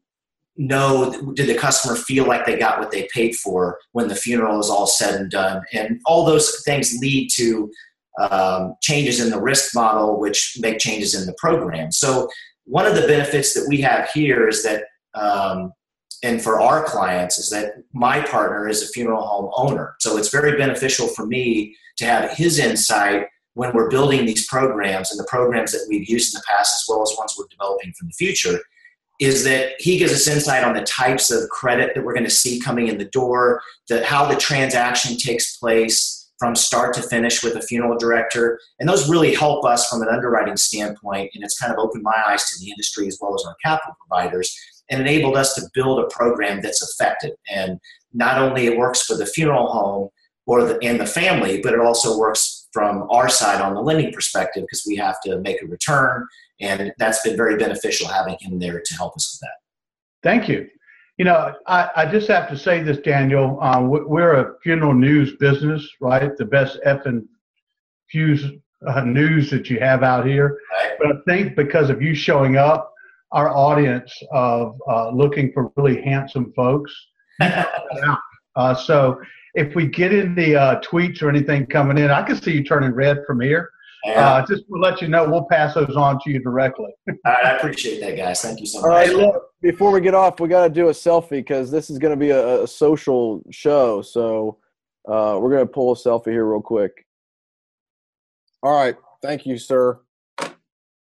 know 0.57 1.33
did 1.35 1.47
the 1.47 1.55
customer 1.55 1.95
feel 1.95 2.25
like 2.25 2.45
they 2.45 2.57
got 2.57 2.79
what 2.79 2.91
they 2.91 3.07
paid 3.13 3.35
for 3.35 3.79
when 3.93 4.09
the 4.09 4.15
funeral 4.15 4.59
is 4.59 4.69
all 4.69 4.87
said 4.87 5.15
and 5.15 5.31
done, 5.31 5.63
and 5.73 5.99
all 6.05 6.25
those 6.25 6.61
things 6.65 6.97
lead 6.99 7.29
to 7.35 7.71
um, 8.19 8.75
changes 8.81 9.19
in 9.19 9.29
the 9.29 9.41
risk 9.41 9.73
model, 9.73 10.19
which 10.19 10.57
make 10.59 10.79
changes 10.79 11.15
in 11.15 11.25
the 11.25 11.35
program. 11.37 11.91
So 11.91 12.27
one 12.65 12.85
of 12.85 12.95
the 12.95 13.07
benefits 13.07 13.53
that 13.53 13.65
we 13.67 13.81
have 13.81 14.09
here 14.09 14.47
is 14.47 14.63
that 14.63 14.83
um, 15.15 15.71
and 16.23 16.41
for 16.41 16.59
our 16.59 16.83
clients 16.83 17.37
is 17.37 17.49
that 17.49 17.75
my 17.93 18.21
partner 18.21 18.67
is 18.67 18.83
a 18.83 18.87
funeral 18.87 19.25
home 19.25 19.51
owner. 19.55 19.95
So 19.99 20.17
it's 20.17 20.29
very 20.29 20.57
beneficial 20.57 21.07
for 21.07 21.25
me 21.25 21.75
to 21.97 22.05
have 22.05 22.31
his 22.31 22.59
insight 22.59 23.27
when 23.53 23.73
we're 23.73 23.89
building 23.89 24.25
these 24.25 24.47
programs 24.47 25.11
and 25.11 25.19
the 25.19 25.27
programs 25.29 25.71
that 25.71 25.85
we've 25.89 26.09
used 26.09 26.33
in 26.33 26.39
the 26.39 26.43
past 26.47 26.75
as 26.75 26.85
well 26.89 27.01
as 27.01 27.13
ones 27.17 27.35
we're 27.37 27.45
developing 27.49 27.93
for 27.97 28.05
the 28.05 28.11
future 28.11 28.59
is 29.19 29.43
that 29.43 29.73
he 29.79 29.97
gives 29.97 30.13
us 30.13 30.27
insight 30.27 30.63
on 30.63 30.73
the 30.73 30.83
types 30.83 31.29
of 31.29 31.49
credit 31.49 31.93
that 31.93 32.03
we're 32.03 32.13
going 32.13 32.23
to 32.23 32.29
see 32.29 32.59
coming 32.59 32.87
in 32.87 32.97
the 32.97 33.05
door, 33.05 33.61
that 33.89 34.05
how 34.05 34.25
the 34.25 34.35
transaction 34.37 35.17
takes 35.17 35.57
place 35.57 36.31
from 36.39 36.55
start 36.55 36.93
to 36.93 37.01
finish 37.01 37.43
with 37.43 37.57
a 37.57 37.61
funeral 37.61 37.97
director. 37.97 38.57
And 38.79 38.87
those 38.87 39.09
really 39.09 39.35
help 39.35 39.65
us 39.65 39.89
from 39.89 40.01
an 40.01 40.07
underwriting 40.07 40.55
standpoint. 40.55 41.31
And 41.35 41.43
it's 41.43 41.59
kind 41.59 41.73
of 41.73 41.79
opened 41.79 42.03
my 42.03 42.15
eyes 42.27 42.49
to 42.49 42.59
the 42.63 42.71
industry 42.71 43.07
as 43.07 43.17
well 43.19 43.35
as 43.35 43.43
our 43.45 43.57
capital 43.63 43.97
providers 44.07 44.57
and 44.89 45.01
enabled 45.01 45.37
us 45.37 45.53
to 45.55 45.61
build 45.73 45.99
a 45.99 46.07
program 46.07 46.61
that's 46.61 46.81
effective. 46.81 47.31
And 47.49 47.79
not 48.13 48.37
only 48.37 48.65
it 48.65 48.77
works 48.77 49.03
for 49.03 49.15
the 49.15 49.25
funeral 49.25 49.67
home 49.67 50.09
or 50.45 50.63
the, 50.63 50.79
and 50.81 50.99
the 50.99 51.05
family, 51.05 51.61
but 51.61 51.73
it 51.73 51.79
also 51.79 52.17
works 52.17 52.67
from 52.73 53.07
our 53.09 53.29
side 53.29 53.61
on 53.61 53.73
the 53.73 53.81
lending 53.81 54.11
perspective 54.11 54.63
because 54.63 54.83
we 54.87 54.95
have 54.95 55.19
to 55.21 55.39
make 55.39 55.61
a 55.61 55.67
return. 55.67 56.25
And 56.59 56.91
that's 56.97 57.21
been 57.21 57.37
very 57.37 57.57
beneficial 57.57 58.07
having 58.07 58.37
him 58.39 58.59
there 58.59 58.81
to 58.83 58.95
help 58.95 59.15
us 59.15 59.31
with 59.33 59.47
that. 59.47 60.27
Thank 60.27 60.49
you. 60.49 60.67
You 61.17 61.25
know, 61.25 61.53
I, 61.67 61.89
I 61.95 62.05
just 62.05 62.27
have 62.29 62.49
to 62.49 62.57
say 62.57 62.81
this, 62.81 62.97
Daniel. 62.99 63.59
Uh, 63.61 63.81
we're 63.81 64.35
a 64.35 64.55
funeral 64.63 64.93
news 64.93 65.35
business, 65.35 65.87
right? 65.99 66.35
The 66.37 66.45
best 66.45 66.79
effing 66.85 67.27
fuse 68.09 68.45
uh, 68.87 69.01
news 69.01 69.49
that 69.51 69.69
you 69.69 69.79
have 69.79 70.03
out 70.03 70.25
here. 70.25 70.59
Right. 70.71 70.93
But 70.97 71.07
I 71.11 71.19
think 71.27 71.55
because 71.55 71.89
of 71.89 72.01
you 72.01 72.15
showing 72.15 72.55
up, 72.57 72.93
our 73.31 73.55
audience 73.55 74.11
of 74.31 74.79
uh, 74.89 75.09
looking 75.11 75.51
for 75.53 75.71
really 75.75 76.01
handsome 76.01 76.51
folks. 76.55 76.93
uh, 77.41 78.75
so 78.75 79.19
if 79.55 79.75
we 79.75 79.87
get 79.87 80.13
any 80.13 80.55
uh, 80.55 80.79
tweets 80.81 81.21
or 81.21 81.29
anything 81.29 81.65
coming 81.67 81.97
in, 81.97 82.09
I 82.09 82.23
can 82.23 82.41
see 82.41 82.53
you 82.53 82.63
turning 82.63 82.91
red 82.91 83.19
from 83.25 83.41
here. 83.41 83.69
Yeah. 84.05 84.29
Uh, 84.29 84.45
just 84.45 84.65
to 84.67 84.75
let 84.75 85.01
you 85.01 85.09
know, 85.09 85.29
we'll 85.29 85.45
pass 85.45 85.73
those 85.73 85.95
on 85.95 86.19
to 86.23 86.31
you 86.31 86.39
directly. 86.39 86.91
I 87.25 87.57
appreciate 87.57 87.99
that, 87.99 88.15
guys. 88.15 88.41
Thank 88.41 88.61
you 88.61 88.65
so 88.65 88.81
much. 88.81 88.85
All 88.85 88.95
right, 88.95 89.13
look, 89.13 89.43
before 89.61 89.91
we 89.91 89.99
get 89.99 90.15
off, 90.15 90.39
we 90.39 90.47
got 90.47 90.63
to 90.63 90.73
do 90.73 90.87
a 90.87 90.91
selfie 90.91 91.31
because 91.31 91.69
this 91.69 91.89
is 91.89 91.97
going 91.97 92.13
to 92.13 92.19
be 92.19 92.29
a, 92.29 92.63
a, 92.63 92.67
social 92.67 93.43
show. 93.51 94.01
So 94.01 94.57
uh, 95.07 95.37
we're 95.41 95.49
going 95.49 95.67
to 95.67 95.71
pull 95.71 95.91
a 95.91 95.95
selfie 95.95 96.31
here 96.31 96.45
real 96.45 96.61
quick. 96.61 97.05
All 98.63 98.73
right. 98.73 98.95
Thank 99.21 99.45
you, 99.45 99.57
sir. 99.57 99.99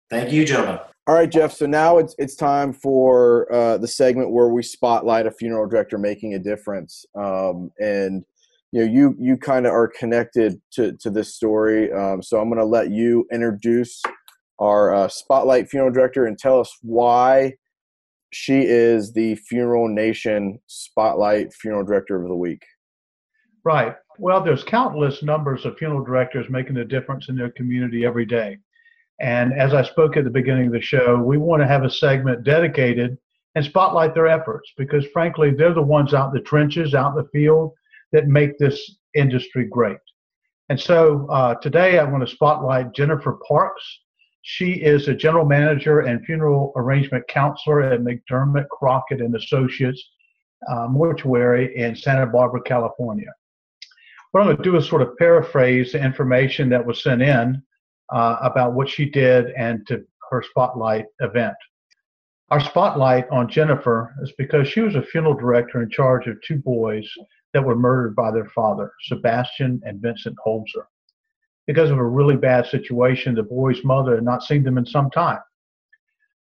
Thank 0.10 0.32
you, 0.32 0.44
gentlemen. 0.44 0.80
All 1.08 1.16
right, 1.16 1.32
Jeff. 1.32 1.54
So 1.54 1.66
now 1.66 1.98
it's 1.98 2.16
it's 2.20 2.36
time 2.36 2.74
for 2.74 3.52
uh, 3.52 3.78
the 3.78 3.88
segment 3.88 4.32
where 4.32 4.50
we 4.50 4.62
spotlight 4.62 5.26
a 5.26 5.32
funeral 5.32 5.68
director 5.68 5.98
making 5.98 6.36
a 6.36 6.40
difference. 6.40 7.06
Um, 7.16 7.72
and 7.80 8.24
you 8.72 8.86
know, 8.86 8.92
you 8.92 9.16
you 9.20 9.38
kind 9.38 9.66
of 9.66 9.74
are 9.74 9.88
connected 9.88 10.62
to 10.74 10.94
to 10.98 11.10
this 11.10 11.36
story. 11.36 11.92
Um, 11.92 12.22
so 12.22 12.40
I'm 12.40 12.50
going 12.50 12.60
to 12.60 12.66
let 12.66 12.92
you 12.92 13.28
introduce 13.34 14.02
our 14.60 14.94
uh, 14.94 15.08
spotlight 15.08 15.70
funeral 15.70 15.92
director 15.92 16.28
and 16.28 16.38
tell 16.38 16.60
us 16.60 16.72
why 16.82 17.56
she 18.32 18.62
is 18.62 19.12
the 19.12 19.36
Funeral 19.36 19.88
Nation 19.90 20.60
Spotlight 20.68 21.52
Funeral 21.54 21.84
Director 21.84 22.22
of 22.22 22.30
the 22.30 22.36
Week. 22.36 22.64
Right. 23.64 23.96
Well, 24.20 24.44
there's 24.44 24.64
countless 24.64 25.24
numbers 25.24 25.66
of 25.66 25.78
funeral 25.78 26.04
directors 26.04 26.48
making 26.50 26.78
a 26.78 26.86
difference 26.86 27.28
in 27.28 27.36
their 27.36 27.52
community 27.52 28.06
every 28.06 28.26
day. 28.26 28.58
And 29.22 29.54
as 29.54 29.74
I 29.76 29.84
spoke 29.84 30.18
at 30.18 30.24
the 30.24 30.32
beginning 30.32 30.68
of 30.68 30.74
the 30.74 30.82
show, 30.82 31.16
we 31.22 31.38
want 31.38 31.62
to 31.62 31.68
have 31.68 31.84
a 31.84 31.92
segment 31.92 32.44
dedicated 32.44 33.18
and 33.54 33.64
spotlight 33.64 34.16
their 34.16 34.28
efforts 34.28 34.72
because, 34.78 35.06
frankly, 35.14 35.52
they're 35.52 35.76
the 35.76 35.82
ones 35.82 36.16
out 36.16 36.30
in 36.30 36.34
the 36.34 36.42
trenches, 36.42 36.96
out 36.96 37.16
in 37.16 37.24
the 37.24 37.30
field 37.30 37.74
that 38.14 38.28
make 38.28 38.58
this 38.58 38.98
industry 39.14 39.68
great. 39.70 39.98
And 40.70 40.80
so 40.80 41.28
uh, 41.30 41.56
today 41.56 42.00
I 42.00 42.04
want 42.04 42.28
to 42.28 42.34
spotlight 42.34 42.96
Jennifer 42.96 43.38
Parks. 43.48 43.84
She 44.42 44.72
is 44.72 45.08
a 45.08 45.14
general 45.14 45.46
manager 45.46 46.00
and 46.00 46.26
funeral 46.26 46.74
arrangement 46.76 47.28
counselor 47.28 47.84
at 47.84 48.02
McDermott 48.02 48.70
Crockett 48.70 49.22
and 49.22 49.36
Associates 49.36 50.04
uh, 50.68 50.88
Mortuary 50.90 51.78
in 51.78 51.96
Santa 51.96 52.26
Barbara, 52.26 52.62
California. 52.64 53.32
What 54.32 54.42
I'm 54.42 54.48
going 54.48 54.58
to 54.58 54.64
do 54.64 54.78
is 54.78 54.88
sort 54.88 55.04
of 55.04 55.16
paraphrase 55.18 55.92
the 55.92 56.04
information 56.04 56.70
that 56.70 56.84
was 56.84 57.04
sent 57.04 57.22
in 57.22 57.62
uh, 58.12 58.38
about 58.42 58.74
what 58.74 58.90
she 58.90 59.10
did 59.10 59.52
and 59.52 59.86
to 59.88 60.04
her 60.30 60.44
spotlight 60.44 61.06
event. 61.20 61.56
Our 62.50 62.60
spotlight 62.60 63.30
on 63.30 63.50
Jennifer 63.50 64.14
is 64.22 64.34
because 64.38 64.68
she 64.68 64.82
was 64.82 64.96
a 64.96 65.02
funeral 65.02 65.34
director 65.34 65.82
in 65.82 65.90
charge 65.90 66.28
of 66.28 66.42
two 66.42 66.58
boys 66.58 67.10
that 67.54 67.64
were 67.64 67.76
murdered 67.76 68.16
by 68.16 68.32
their 68.32 68.50
father, 68.50 68.92
Sebastian 69.04 69.82
and 69.86 70.02
Vincent 70.02 70.36
Holzer. 70.46 70.86
Because 71.68 71.92
of 71.92 71.98
a 71.98 72.04
really 72.04 72.36
bad 72.36 72.66
situation, 72.66 73.36
the 73.36 73.44
boys' 73.44 73.84
mother 73.86 74.16
had 74.16 74.24
not 74.24 74.44
seen 74.44 74.64
them 74.64 74.78
in 74.78 74.86
some 74.86 75.10
time. 75.12 75.40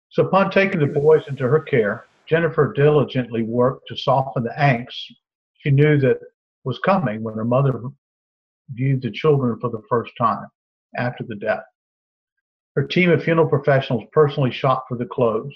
So, 0.10 0.26
upon 0.26 0.52
taking 0.52 0.82
the 0.82 0.88
boys 0.88 1.24
into 1.30 1.48
her 1.48 1.62
care, 1.62 2.06
Jennifer 2.28 2.74
diligently 2.74 3.44
worked 3.44 3.88
to 3.88 3.96
soften 3.96 4.44
the 4.44 4.54
angst 4.58 5.14
she 5.60 5.72
knew 5.72 5.98
that 6.00 6.20
was 6.64 6.80
coming 6.80 7.24
when 7.24 7.36
her 7.36 7.46
mother 7.46 7.82
viewed 8.74 9.02
the 9.02 9.12
children 9.12 9.60
for 9.60 9.70
the 9.70 9.82
first 9.90 10.12
time 10.18 10.48
after 10.96 11.24
the 11.24 11.36
death. 11.36 11.64
Her 12.76 12.86
team 12.86 13.12
of 13.12 13.24
funeral 13.24 13.50
professionals 13.50 14.04
personally 14.12 14.52
shopped 14.52 14.88
for 14.88 14.98
the 14.98 15.06
clothes. 15.06 15.56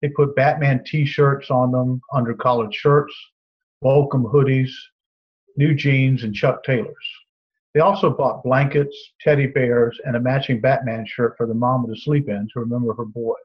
They 0.00 0.08
put 0.08 0.36
Batman 0.36 0.84
t 0.84 1.06
shirts 1.06 1.50
on 1.50 1.72
them 1.72 2.00
under 2.12 2.34
collared 2.34 2.74
shirts, 2.74 3.14
Volcom 3.82 4.30
hoodies, 4.30 4.70
new 5.56 5.74
jeans, 5.74 6.24
and 6.24 6.34
Chuck 6.34 6.62
Taylors. 6.64 6.94
They 7.74 7.80
also 7.80 8.10
bought 8.10 8.42
blankets, 8.42 8.94
teddy 9.20 9.46
bears, 9.46 9.98
and 10.04 10.14
a 10.14 10.20
matching 10.20 10.60
Batman 10.60 11.06
shirt 11.06 11.34
for 11.38 11.46
the 11.46 11.54
mom 11.54 11.86
to 11.86 11.96
sleep 11.98 12.28
in 12.28 12.48
to 12.52 12.60
remember 12.60 12.92
her 12.94 13.06
boys. 13.06 13.36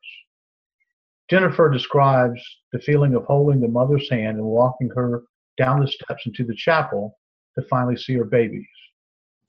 Jennifer 1.29 1.69
describes 1.69 2.41
the 2.73 2.79
feeling 2.79 3.15
of 3.15 3.23
holding 3.25 3.61
the 3.61 3.67
mother's 3.67 4.09
hand 4.09 4.37
and 4.37 4.45
walking 4.45 4.89
her 4.95 5.23
down 5.57 5.79
the 5.79 5.87
steps 5.87 6.25
into 6.25 6.43
the 6.43 6.55
chapel 6.55 7.17
to 7.57 7.65
finally 7.69 7.97
see 7.97 8.13
her 8.13 8.25
babies, 8.25 8.67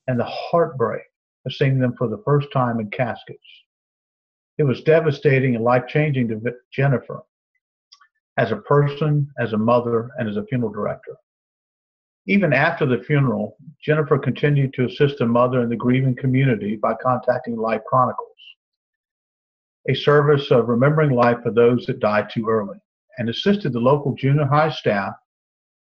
and 0.07 0.19
the 0.19 0.25
heartbreak 0.25 1.03
seeing 1.51 1.79
them 1.79 1.95
for 1.97 2.09
the 2.09 2.23
first 2.25 2.49
time 2.53 2.81
in 2.81 2.91
caskets. 2.91 3.39
It 4.59 4.65
was 4.65 4.83
devastating 4.83 5.55
and 5.55 5.65
life 5.65 5.85
changing 5.87 6.29
to 6.29 6.41
Jennifer 6.73 7.23
as 8.37 8.53
a 8.53 8.57
person, 8.57 9.29
as 9.39 9.53
a 9.53 9.59
mother, 9.59 10.11
and 10.19 10.29
as 10.29 10.37
a 10.37 10.45
funeral 10.45 10.73
director. 10.73 11.17
Even 12.27 12.53
after 12.53 12.87
the 12.87 13.03
funeral, 13.03 13.57
Jennifer 13.83 14.19
continued 14.19 14.75
to 14.75 14.85
assist 14.85 15.19
the 15.19 15.27
mother 15.27 15.61
and 15.61 15.73
the 15.73 15.77
grieving 15.77 16.15
community 16.15 16.77
by 16.77 16.95
contacting 17.03 17.57
Life 17.57 17.81
Chronicles, 17.87 18.29
a 19.89 19.95
service 19.95 20.51
of 20.51 20.69
remembering 20.69 21.13
life 21.13 21.39
for 21.43 21.51
those 21.51 21.87
that 21.87 22.01
died 22.01 22.29
too 22.31 22.49
early, 22.49 22.79
and 23.17 23.29
assisted 23.29 23.73
the 23.73 23.81
local 23.81 24.15
junior 24.15 24.45
high 24.45 24.71
staff 24.71 25.15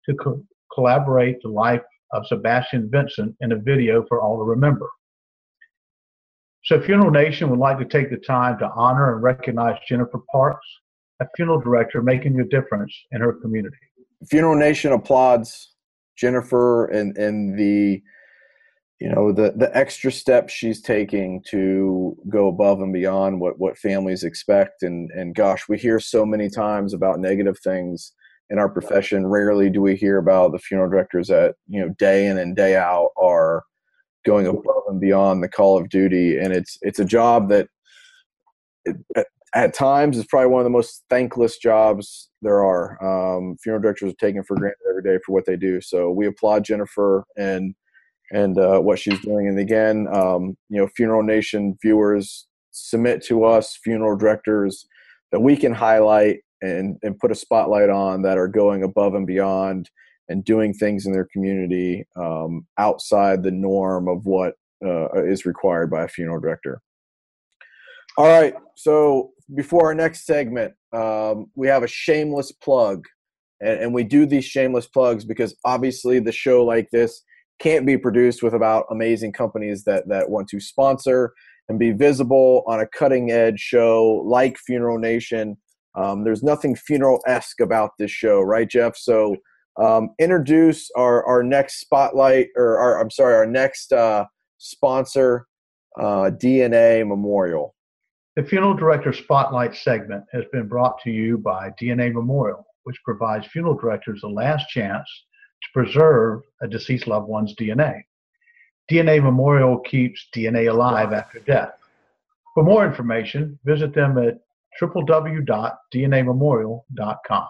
to 0.07 0.15
co- 0.15 0.45
collaborate 0.75 1.41
the 1.43 1.49
life 1.49 1.83
of 2.13 2.27
Sebastian 2.27 2.91
Vincent 2.91 3.35
in 3.41 3.53
a 3.53 3.57
video 3.57 4.05
for 4.09 4.21
all 4.21 4.37
to 4.39 4.45
remember. 4.45 4.89
So 6.65 6.81
Funeral 6.81 7.11
Nation 7.11 7.51
would 7.51 7.59
like 7.59 7.79
to 7.79 7.85
take 7.85 8.11
the 8.11 8.19
time 8.19 8.59
to 8.59 8.71
honor 8.75 9.15
and 9.15 9.23
recognize 9.23 9.79
Jennifer 9.89 10.21
Parks, 10.31 10.67
a 11.21 11.27
funeral 11.37 11.61
director 11.61 12.03
making 12.03 12.39
a 12.41 12.45
difference 12.45 12.95
in 13.11 13.21
her 13.21 13.33
community. 13.33 13.77
Funeral 14.31 14.57
Nation 14.57 14.93
applauds 14.93 15.75
Jennifer 16.17 16.87
and, 16.87 17.17
and 17.19 17.59
the 17.59 18.03
you 19.01 19.09
know 19.09 19.33
the 19.33 19.53
the 19.57 19.77
extra 19.77 20.13
steps 20.13 20.53
she's 20.53 20.81
taking 20.81 21.43
to 21.51 22.17
go 22.29 22.47
above 22.47 22.81
and 22.81 22.93
beyond 22.93 23.41
what 23.41 23.59
what 23.59 23.77
families 23.77 24.23
expect 24.23 24.85
and 24.85 25.11
and 25.11 25.35
gosh 25.35 25.69
we 25.69 25.77
hear 25.77 25.99
so 25.99 26.25
many 26.25 26.49
times 26.49 26.95
about 26.95 27.19
negative 27.19 27.59
things 27.59 28.13
in 28.51 28.61
our 28.61 28.69
profession 28.69 29.27
rarely 29.27 29.69
do 29.69 29.83
we 29.83 29.97
hear 29.97 30.19
about 30.19 30.53
the 30.53 30.59
funeral 30.59 30.89
directors 30.89 31.27
that 31.27 31.57
you 31.67 31.81
know 31.81 31.93
day 31.99 32.29
in 32.29 32.39
and 32.39 32.55
day 32.55 32.77
out 32.77 33.09
are 33.21 33.65
going 34.25 34.47
above 34.47 34.83
and 34.89 35.01
beyond 35.01 35.43
the 35.43 35.49
call 35.49 35.79
of 35.79 35.89
duty 35.89 36.39
and 36.39 36.53
it's 36.53 36.79
it's 36.83 36.99
a 36.99 37.05
job 37.05 37.49
that 37.49 37.69
it, 38.85 38.97
at, 39.17 39.27
at, 39.55 39.75
times 39.75 40.17
is 40.19 40.27
probably 40.27 40.49
one 40.49 40.61
of 40.61 40.65
the 40.65 40.71
most 40.71 41.05
thankless 41.09 41.59
jobs 41.59 42.31
there 42.41 42.65
are. 42.65 42.99
Um, 43.03 43.57
funeral 43.63 43.83
directors 43.83 44.13
are 44.13 44.17
taken 44.17 44.43
for 44.43 44.57
granted 44.57 44.79
every 44.89 45.03
day 45.03 45.21
for 45.25 45.33
what 45.33 45.47
they 45.47 45.57
do 45.57 45.81
so 45.81 46.11
we 46.11 46.27
applaud 46.27 46.65
jennifer 46.65 47.25
and 47.37 47.75
and 48.33 48.57
uh, 48.57 48.81
what 48.81 48.99
she's 48.99 49.21
doing. 49.21 49.49
And 49.49 49.59
again 49.59 50.09
um, 50.13 50.57
you 50.69 50.81
know 50.81 50.89
funeral 50.97 51.23
nation 51.23 51.77
viewers 51.83 52.47
submit 52.71 53.23
to 53.25 53.45
us 53.45 53.79
funeral 53.83 54.17
directors 54.17 54.87
that 55.31 55.41
we 55.41 55.57
can 55.57 55.73
highlight 55.73 56.41
and, 56.63 56.97
and 57.03 57.19
put 57.19 57.33
a 57.33 57.35
spotlight 57.35 57.91
on 57.91 58.23
that 58.23 58.39
are 58.39 58.49
going 58.49 58.83
above 58.83 59.15
and 59.15 59.27
beyond 59.27 59.91
and 60.33 60.45
doing 60.45 60.75
things 60.75 61.07
in 61.07 61.13
their 61.13 61.29
community 61.33 62.05
um, 62.17 62.67
outside 62.79 63.43
the 63.43 63.51
norm 63.51 64.09
of 64.09 64.25
what 64.25 64.55
uh, 64.85 65.23
is 65.23 65.47
required 65.47 65.91
by 65.91 66.05
a 66.05 66.09
funeral 66.09 66.41
director. 66.41 66.81
All 68.19 68.27
right, 68.27 68.55
so 68.75 69.31
before 69.55 69.87
our 69.87 69.95
next 69.95 70.27
segment, 70.27 70.75
um, 70.93 71.51
we 71.55 71.69
have 71.69 71.83
a 71.83 71.89
shameless 71.89 72.53
plug. 72.53 73.07
And, 73.61 73.81
and 73.81 73.95
we 73.95 74.05
do 74.05 74.27
these 74.27 74.45
shameless 74.45 74.87
plugs 74.87 75.25
because 75.25 75.55
obviously 75.65 76.19
the 76.19 76.33
show 76.33 76.65
like 76.65 76.89
this 76.91 77.23
can't 77.61 77.87
be 77.87 77.97
produced 77.97 78.43
without 78.43 78.87
amazing 78.91 79.33
companies 79.33 79.85
that, 79.85 80.09
that 80.09 80.29
want 80.29 80.49
to 80.49 80.61
sponsor 80.61 81.33
and 81.69 81.79
be 81.79 81.93
visible 81.93 82.65
on 82.67 82.81
a 82.81 82.87
cutting 82.87 83.31
edge 83.31 83.61
show 83.61 84.25
like 84.27 84.59
Funeral 84.59 84.99
Nation 84.99 85.57
um, 85.95 86.25
there's 86.25 86.43
nothing 86.43 86.75
funeral 86.75 87.21
esque 87.27 87.61
about 87.61 87.91
this 87.99 88.11
show, 88.11 88.41
right, 88.41 88.69
Jeff? 88.69 88.97
So 88.97 89.37
um, 89.77 90.11
introduce 90.19 90.91
our, 90.97 91.25
our 91.25 91.43
next 91.43 91.81
spotlight, 91.81 92.49
or 92.57 92.79
our, 92.79 93.01
I'm 93.01 93.11
sorry, 93.11 93.35
our 93.35 93.47
next 93.47 93.93
uh, 93.93 94.25
sponsor, 94.59 95.47
uh, 95.99 96.31
DNA 96.31 97.07
Memorial. 97.07 97.75
The 98.37 98.45
Funeral 98.45 98.75
Director 98.75 99.13
Spotlight 99.13 99.75
segment 99.75 100.25
has 100.33 100.45
been 100.53 100.67
brought 100.67 100.99
to 101.03 101.11
you 101.11 101.39
by 101.39 101.71
DNA 101.81 102.13
Memorial, 102.13 102.67
which 102.85 102.97
provides 103.05 103.47
funeral 103.47 103.75
directors 103.75 104.23
the 104.23 104.29
last 104.29 104.69
chance 104.69 105.09
to 105.63 105.69
preserve 105.75 106.41
a 106.63 106.69
deceased 106.69 107.07
loved 107.07 107.29
one's 107.29 107.55
DNA. 107.57 108.03
DNA 108.91 109.23
Memorial 109.23 109.79
keeps 109.81 110.29
DNA 110.35 110.71
alive 110.71 111.13
after 111.13 111.41
death. 111.41 111.73
For 112.55 112.65
more 112.65 112.87
information, 112.87 113.59
visit 113.65 113.95
them 113.95 114.17
at 114.19 114.39
www.dnamemorial.com. 114.81 117.49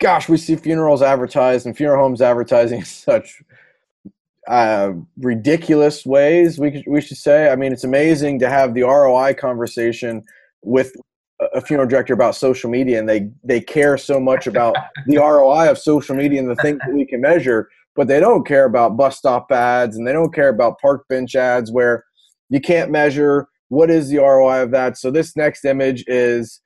Gosh, 0.00 0.30
we 0.30 0.38
see 0.38 0.56
funerals 0.56 1.02
advertised 1.02 1.66
and 1.66 1.76
funeral 1.76 2.02
homes 2.02 2.22
advertising 2.22 2.78
in 2.78 2.84
such 2.86 3.42
uh, 4.48 4.92
ridiculous 5.18 6.06
ways. 6.06 6.58
We 6.58 6.82
we 6.86 7.00
should 7.00 7.18
say. 7.18 7.50
I 7.50 7.56
mean, 7.56 7.72
it's 7.72 7.84
amazing 7.84 8.38
to 8.40 8.48
have 8.48 8.74
the 8.74 8.82
ROI 8.82 9.34
conversation 9.34 10.24
with 10.62 10.92
a 11.54 11.60
funeral 11.60 11.88
director 11.88 12.14
about 12.14 12.34
social 12.34 12.70
media, 12.70 12.98
and 12.98 13.08
they 13.08 13.30
they 13.44 13.60
care 13.60 13.98
so 13.98 14.18
much 14.18 14.46
about 14.46 14.74
the 15.06 15.16
ROI 15.18 15.70
of 15.70 15.78
social 15.78 16.16
media 16.16 16.40
and 16.40 16.50
the 16.50 16.56
things 16.56 16.78
that 16.84 16.94
we 16.94 17.04
can 17.04 17.20
measure, 17.20 17.68
but 17.94 18.08
they 18.08 18.20
don't 18.20 18.46
care 18.46 18.64
about 18.64 18.96
bus 18.96 19.18
stop 19.18 19.52
ads 19.52 19.96
and 19.96 20.06
they 20.06 20.12
don't 20.12 20.34
care 20.34 20.48
about 20.48 20.80
park 20.80 21.06
bench 21.08 21.34
ads 21.36 21.70
where 21.70 22.04
you 22.48 22.60
can't 22.60 22.90
measure 22.90 23.48
what 23.68 23.90
is 23.90 24.08
the 24.08 24.18
ROI 24.18 24.62
of 24.62 24.70
that? 24.72 24.98
So 24.98 25.10
this 25.10 25.36
next 25.36 25.64
image 25.64 26.04
is 26.08 26.60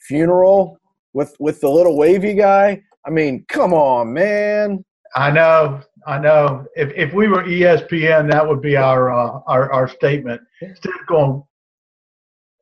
funeral 0.00 0.78
with 1.16 1.34
with 1.40 1.62
the 1.62 1.68
little 1.68 1.96
wavy 1.96 2.34
guy. 2.34 2.82
I 3.06 3.10
mean, 3.10 3.46
come 3.48 3.72
on, 3.72 4.12
man. 4.12 4.84
I 5.14 5.30
know, 5.30 5.80
I 6.06 6.18
know. 6.18 6.66
If 6.76 6.92
if 6.94 7.14
we 7.14 7.26
were 7.26 7.42
ESPN, 7.42 8.30
that 8.30 8.46
would 8.46 8.60
be 8.60 8.76
our 8.76 9.10
uh, 9.10 9.40
our 9.46 9.72
our 9.72 9.88
statement. 9.88 10.42
Instead 10.60 10.92
of 11.00 11.06
going 11.06 11.42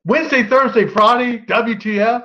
Wednesday, 0.05 0.45
Thursday, 0.45 0.87
Friday, 0.87 1.39
WTF. 1.47 2.25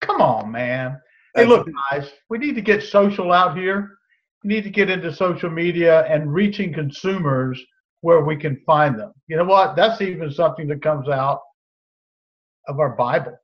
Come 0.00 0.20
on, 0.20 0.50
man. 0.50 1.00
Hey, 1.34 1.44
look, 1.44 1.68
guys, 1.90 2.10
we 2.28 2.38
need 2.38 2.56
to 2.56 2.60
get 2.60 2.82
social 2.82 3.32
out 3.32 3.56
here. 3.56 3.98
We 4.42 4.48
need 4.48 4.64
to 4.64 4.70
get 4.70 4.90
into 4.90 5.14
social 5.14 5.50
media 5.50 6.04
and 6.06 6.32
reaching 6.32 6.72
consumers 6.72 7.62
where 8.00 8.24
we 8.24 8.36
can 8.36 8.60
find 8.66 8.98
them. 8.98 9.12
You 9.28 9.36
know 9.36 9.44
what? 9.44 9.76
That's 9.76 10.00
even 10.00 10.32
something 10.32 10.66
that 10.68 10.82
comes 10.82 11.08
out 11.08 11.40
of 12.66 12.80
our 12.80 12.96
Bible. 12.96 13.36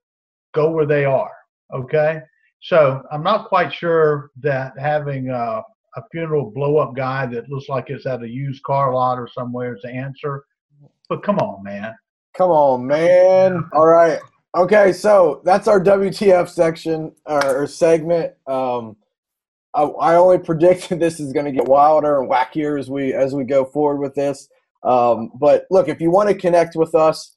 Go 0.53 0.71
where 0.71 0.87
they 0.87 1.05
are. 1.05 1.31
Okay. 1.73 2.21
So 2.61 3.03
I'm 3.13 3.23
not 3.23 3.49
quite 3.49 3.73
sure 3.73 4.31
that 4.41 4.79
having 4.79 5.31
a, 5.31 5.63
a 5.97 6.03
funeral 6.11 6.51
blow 6.51 6.79
up 6.79 6.95
guy 6.97 7.27
that 7.27 7.49
looks 7.49 7.69
like 7.69 7.91
it's 7.91 8.07
at 8.07 8.23
a 8.23 8.29
used 8.29 8.63
car 8.63 8.93
lot 8.95 9.19
or 9.19 9.29
somewhere 9.29 9.77
is 9.77 9.83
the 9.83 9.91
answer. 9.91 10.45
But 11.09 11.23
come 11.23 11.39
on, 11.39 11.63
man. 11.63 11.95
Come 12.37 12.51
on, 12.51 12.87
man. 12.87 13.69
All 13.73 13.87
right. 13.87 14.19
Okay, 14.57 14.93
so 14.93 15.43
that's 15.45 15.69
our 15.69 15.83
WTF 15.83 16.49
section 16.49 17.13
or, 17.27 17.63
or 17.63 17.67
segment. 17.67 18.33
Um, 18.47 18.97
I, 19.75 19.83
I 19.83 20.15
only 20.15 20.39
predict 20.39 20.89
this 20.99 21.21
is 21.21 21.33
going 21.33 21.47
to 21.47 21.53
get 21.53 21.67
wilder 21.67 22.21
and 22.21 22.31
wackier 22.31 22.79
as 22.79 22.89
we 22.89 23.13
as 23.13 23.35
we 23.35 23.45
go 23.45 23.65
forward 23.65 24.01
with 24.01 24.15
this. 24.15 24.49
Um, 24.83 25.33
but 25.35 25.67
look, 25.71 25.89
if 25.89 26.01
you 26.01 26.11
want 26.11 26.29
to 26.29 26.35
connect 26.35 26.77
with 26.77 26.95
us, 26.95 27.37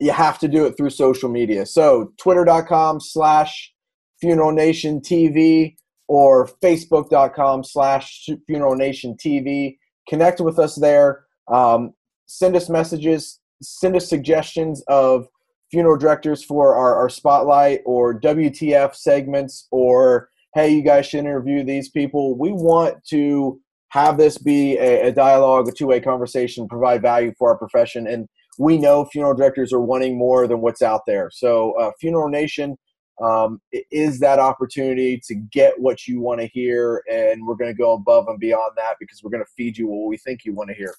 you 0.00 0.12
have 0.12 0.38
to 0.38 0.48
do 0.48 0.64
it 0.66 0.76
through 0.76 0.90
social 0.90 1.28
media. 1.28 1.66
So 1.66 2.12
twitter.com 2.18 3.00
slash 3.00 3.72
funeral 4.20 4.52
nation 4.52 5.00
TV 5.00 5.76
or 6.06 6.48
facebook.com 6.62 7.64
slash 7.64 8.28
funeral 8.46 8.76
nation 8.76 9.16
TV. 9.16 9.76
Connect 10.08 10.40
with 10.40 10.58
us 10.58 10.76
there. 10.76 11.24
Um, 11.48 11.92
send 12.26 12.56
us 12.56 12.68
messages, 12.68 13.40
send 13.62 13.96
us 13.96 14.08
suggestions 14.08 14.82
of 14.88 15.26
funeral 15.70 15.98
directors 15.98 16.44
for 16.44 16.74
our, 16.74 16.96
our 16.96 17.08
spotlight 17.08 17.80
or 17.84 18.18
WTF 18.18 18.94
segments 18.94 19.66
or 19.70 20.30
hey, 20.54 20.70
you 20.70 20.82
guys 20.82 21.06
should 21.06 21.20
interview 21.20 21.62
these 21.62 21.90
people. 21.90 22.36
We 22.36 22.52
want 22.52 23.04
to 23.10 23.60
have 23.90 24.16
this 24.16 24.38
be 24.38 24.76
a, 24.78 25.08
a 25.08 25.12
dialogue, 25.12 25.68
a 25.68 25.72
two 25.72 25.86
way 25.86 26.00
conversation, 26.00 26.68
provide 26.68 27.02
value 27.02 27.32
for 27.38 27.50
our 27.50 27.58
profession. 27.58 28.06
And 28.06 28.28
we 28.58 28.76
know 28.76 29.04
funeral 29.06 29.34
directors 29.34 29.72
are 29.72 29.80
wanting 29.80 30.18
more 30.18 30.46
than 30.46 30.60
what's 30.60 30.82
out 30.82 31.02
there. 31.06 31.30
So, 31.32 31.72
uh, 31.78 31.92
Funeral 32.00 32.28
Nation 32.28 32.76
um, 33.22 33.60
is 33.90 34.20
that 34.20 34.38
opportunity 34.38 35.20
to 35.26 35.34
get 35.34 35.74
what 35.78 36.06
you 36.06 36.20
want 36.20 36.40
to 36.40 36.46
hear. 36.48 37.02
And 37.10 37.46
we're 37.46 37.56
going 37.56 37.72
to 37.72 37.78
go 37.78 37.92
above 37.92 38.26
and 38.28 38.38
beyond 38.38 38.72
that 38.76 38.96
because 39.00 39.22
we're 39.22 39.30
going 39.30 39.44
to 39.44 39.52
feed 39.56 39.78
you 39.78 39.86
what 39.86 40.08
we 40.08 40.16
think 40.18 40.44
you 40.44 40.54
want 40.54 40.68
to 40.70 40.74
hear. 40.74 40.94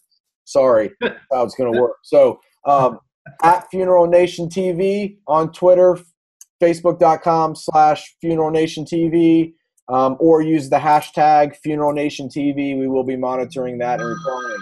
Sorry, 0.45 0.91
how 1.01 1.43
it's 1.43 1.55
going 1.55 1.71
to 1.73 1.79
work. 1.79 1.97
So, 2.03 2.39
um, 2.65 2.99
at 3.43 3.69
Funeral 3.69 4.07
Nation 4.07 4.47
TV 4.49 5.17
on 5.27 5.51
Twitter, 5.51 5.99
facebook.com 6.61 7.55
slash 7.55 8.15
Funeral 8.21 8.51
Nation 8.51 8.85
TV 8.85 9.53
um, 9.89 10.17
or 10.19 10.41
use 10.41 10.69
the 10.69 10.77
hashtag 10.77 11.55
Funeral 11.57 11.93
Nation 11.93 12.29
TV. 12.29 12.77
We 12.77 12.87
will 12.87 13.03
be 13.03 13.17
monitoring 13.17 13.77
that 13.79 13.99
and 13.99 14.09
replying. 14.09 14.61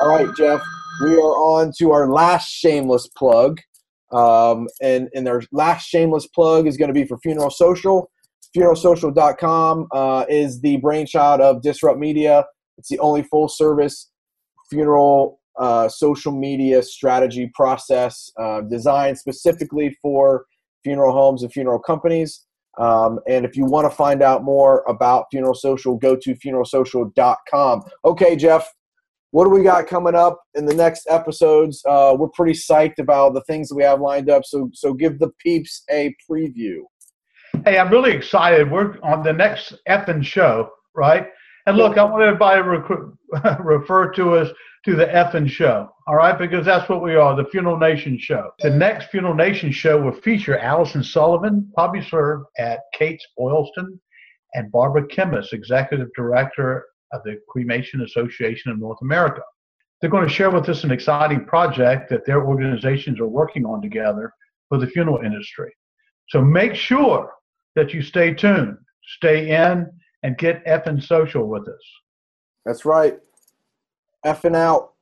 All 0.00 0.08
right, 0.08 0.28
Jeff, 0.36 0.60
we 1.02 1.14
are 1.14 1.36
on 1.36 1.72
to 1.78 1.92
our 1.92 2.10
last 2.10 2.48
shameless 2.48 3.08
plug. 3.16 3.60
Um, 4.12 4.68
and, 4.82 5.08
and 5.14 5.28
our 5.28 5.42
last 5.52 5.86
shameless 5.86 6.26
plug 6.26 6.66
is 6.66 6.76
going 6.76 6.88
to 6.88 6.94
be 6.94 7.04
for 7.04 7.18
Funeral 7.18 7.50
Social. 7.50 8.10
FuneralSocial.com 8.56 9.88
uh, 9.92 10.24
is 10.28 10.60
the 10.60 10.76
brainchild 10.78 11.40
of 11.40 11.62
Disrupt 11.62 11.98
Media. 11.98 12.44
It's 12.76 12.88
the 12.88 12.98
only 12.98 13.22
full 13.22 13.48
service 13.48 14.10
funeral 14.70 15.40
uh, 15.58 15.88
social 15.88 16.32
media 16.32 16.82
strategy 16.82 17.50
process 17.54 18.32
uh, 18.40 18.62
designed 18.62 19.18
specifically 19.18 19.96
for 20.02 20.44
funeral 20.82 21.12
homes 21.12 21.42
and 21.42 21.52
funeral 21.52 21.78
companies. 21.78 22.46
Um, 22.78 23.20
and 23.28 23.44
if 23.44 23.56
you 23.56 23.64
want 23.64 23.88
to 23.88 23.96
find 23.96 24.22
out 24.22 24.42
more 24.42 24.82
about 24.88 25.26
Funeral 25.30 25.54
Social, 25.54 25.96
go 25.96 26.16
to 26.16 26.34
funeralsocial.com. 26.34 27.82
Okay, 28.04 28.34
Jeff, 28.34 28.68
what 29.34 29.46
do 29.46 29.50
we 29.50 29.64
got 29.64 29.88
coming 29.88 30.14
up 30.14 30.40
in 30.54 30.64
the 30.64 30.74
next 30.74 31.08
episodes? 31.10 31.82
Uh, 31.84 32.14
we're 32.16 32.28
pretty 32.28 32.52
psyched 32.52 33.00
about 33.00 33.34
the 33.34 33.40
things 33.48 33.68
that 33.68 33.74
we 33.74 33.82
have 33.82 34.00
lined 34.00 34.30
up. 34.30 34.44
So, 34.44 34.70
so 34.72 34.94
give 34.94 35.18
the 35.18 35.30
peeps 35.40 35.82
a 35.90 36.14
preview. 36.30 36.82
Hey, 37.64 37.76
I'm 37.76 37.90
really 37.90 38.12
excited. 38.12 38.70
We're 38.70 38.96
on 39.02 39.24
the 39.24 39.32
next 39.32 39.74
effing 39.88 40.22
show, 40.22 40.70
right? 40.94 41.26
And 41.66 41.76
look, 41.76 41.98
I 41.98 42.04
want 42.04 42.22
everybody 42.22 42.62
to 42.62 43.58
refer 43.64 44.12
to 44.12 44.36
us 44.36 44.50
to 44.84 44.94
the 44.94 45.06
effing 45.06 45.48
show, 45.48 45.90
all 46.06 46.14
right? 46.14 46.38
Because 46.38 46.64
that's 46.64 46.88
what 46.88 47.02
we 47.02 47.16
are, 47.16 47.34
the 47.34 47.50
Funeral 47.50 47.76
Nation 47.76 48.16
show. 48.16 48.52
The 48.60 48.70
next 48.70 49.10
Funeral 49.10 49.34
Nation 49.34 49.72
show 49.72 50.00
will 50.00 50.12
feature 50.12 50.58
Allison 50.58 51.02
Sullivan, 51.02 51.72
publisher 51.74 52.44
at 52.56 52.82
Kate's 52.96 53.26
Boylston, 53.36 54.00
and 54.52 54.70
Barbara 54.70 55.08
Kemmis, 55.08 55.52
executive 55.52 56.06
director 56.16 56.84
of 57.12 57.22
the 57.24 57.38
Cremation 57.48 58.02
Association 58.02 58.70
of 58.70 58.78
North 58.78 58.98
America. 59.02 59.42
They're 60.00 60.10
going 60.10 60.26
to 60.26 60.34
share 60.34 60.50
with 60.50 60.68
us 60.68 60.84
an 60.84 60.90
exciting 60.90 61.44
project 61.44 62.10
that 62.10 62.26
their 62.26 62.44
organizations 62.44 63.20
are 63.20 63.28
working 63.28 63.64
on 63.64 63.80
together 63.80 64.32
for 64.68 64.78
the 64.78 64.86
funeral 64.86 65.24
industry. 65.24 65.72
So 66.28 66.40
make 66.42 66.74
sure 66.74 67.30
that 67.76 67.92
you 67.92 68.02
stay 68.02 68.34
tuned, 68.34 68.76
stay 69.16 69.50
in, 69.50 69.90
and 70.22 70.38
get 70.38 70.64
effing 70.66 71.02
social 71.02 71.46
with 71.46 71.68
us. 71.68 71.82
That's 72.64 72.84
right. 72.84 73.18
Effing 74.24 74.56
out. 74.56 74.93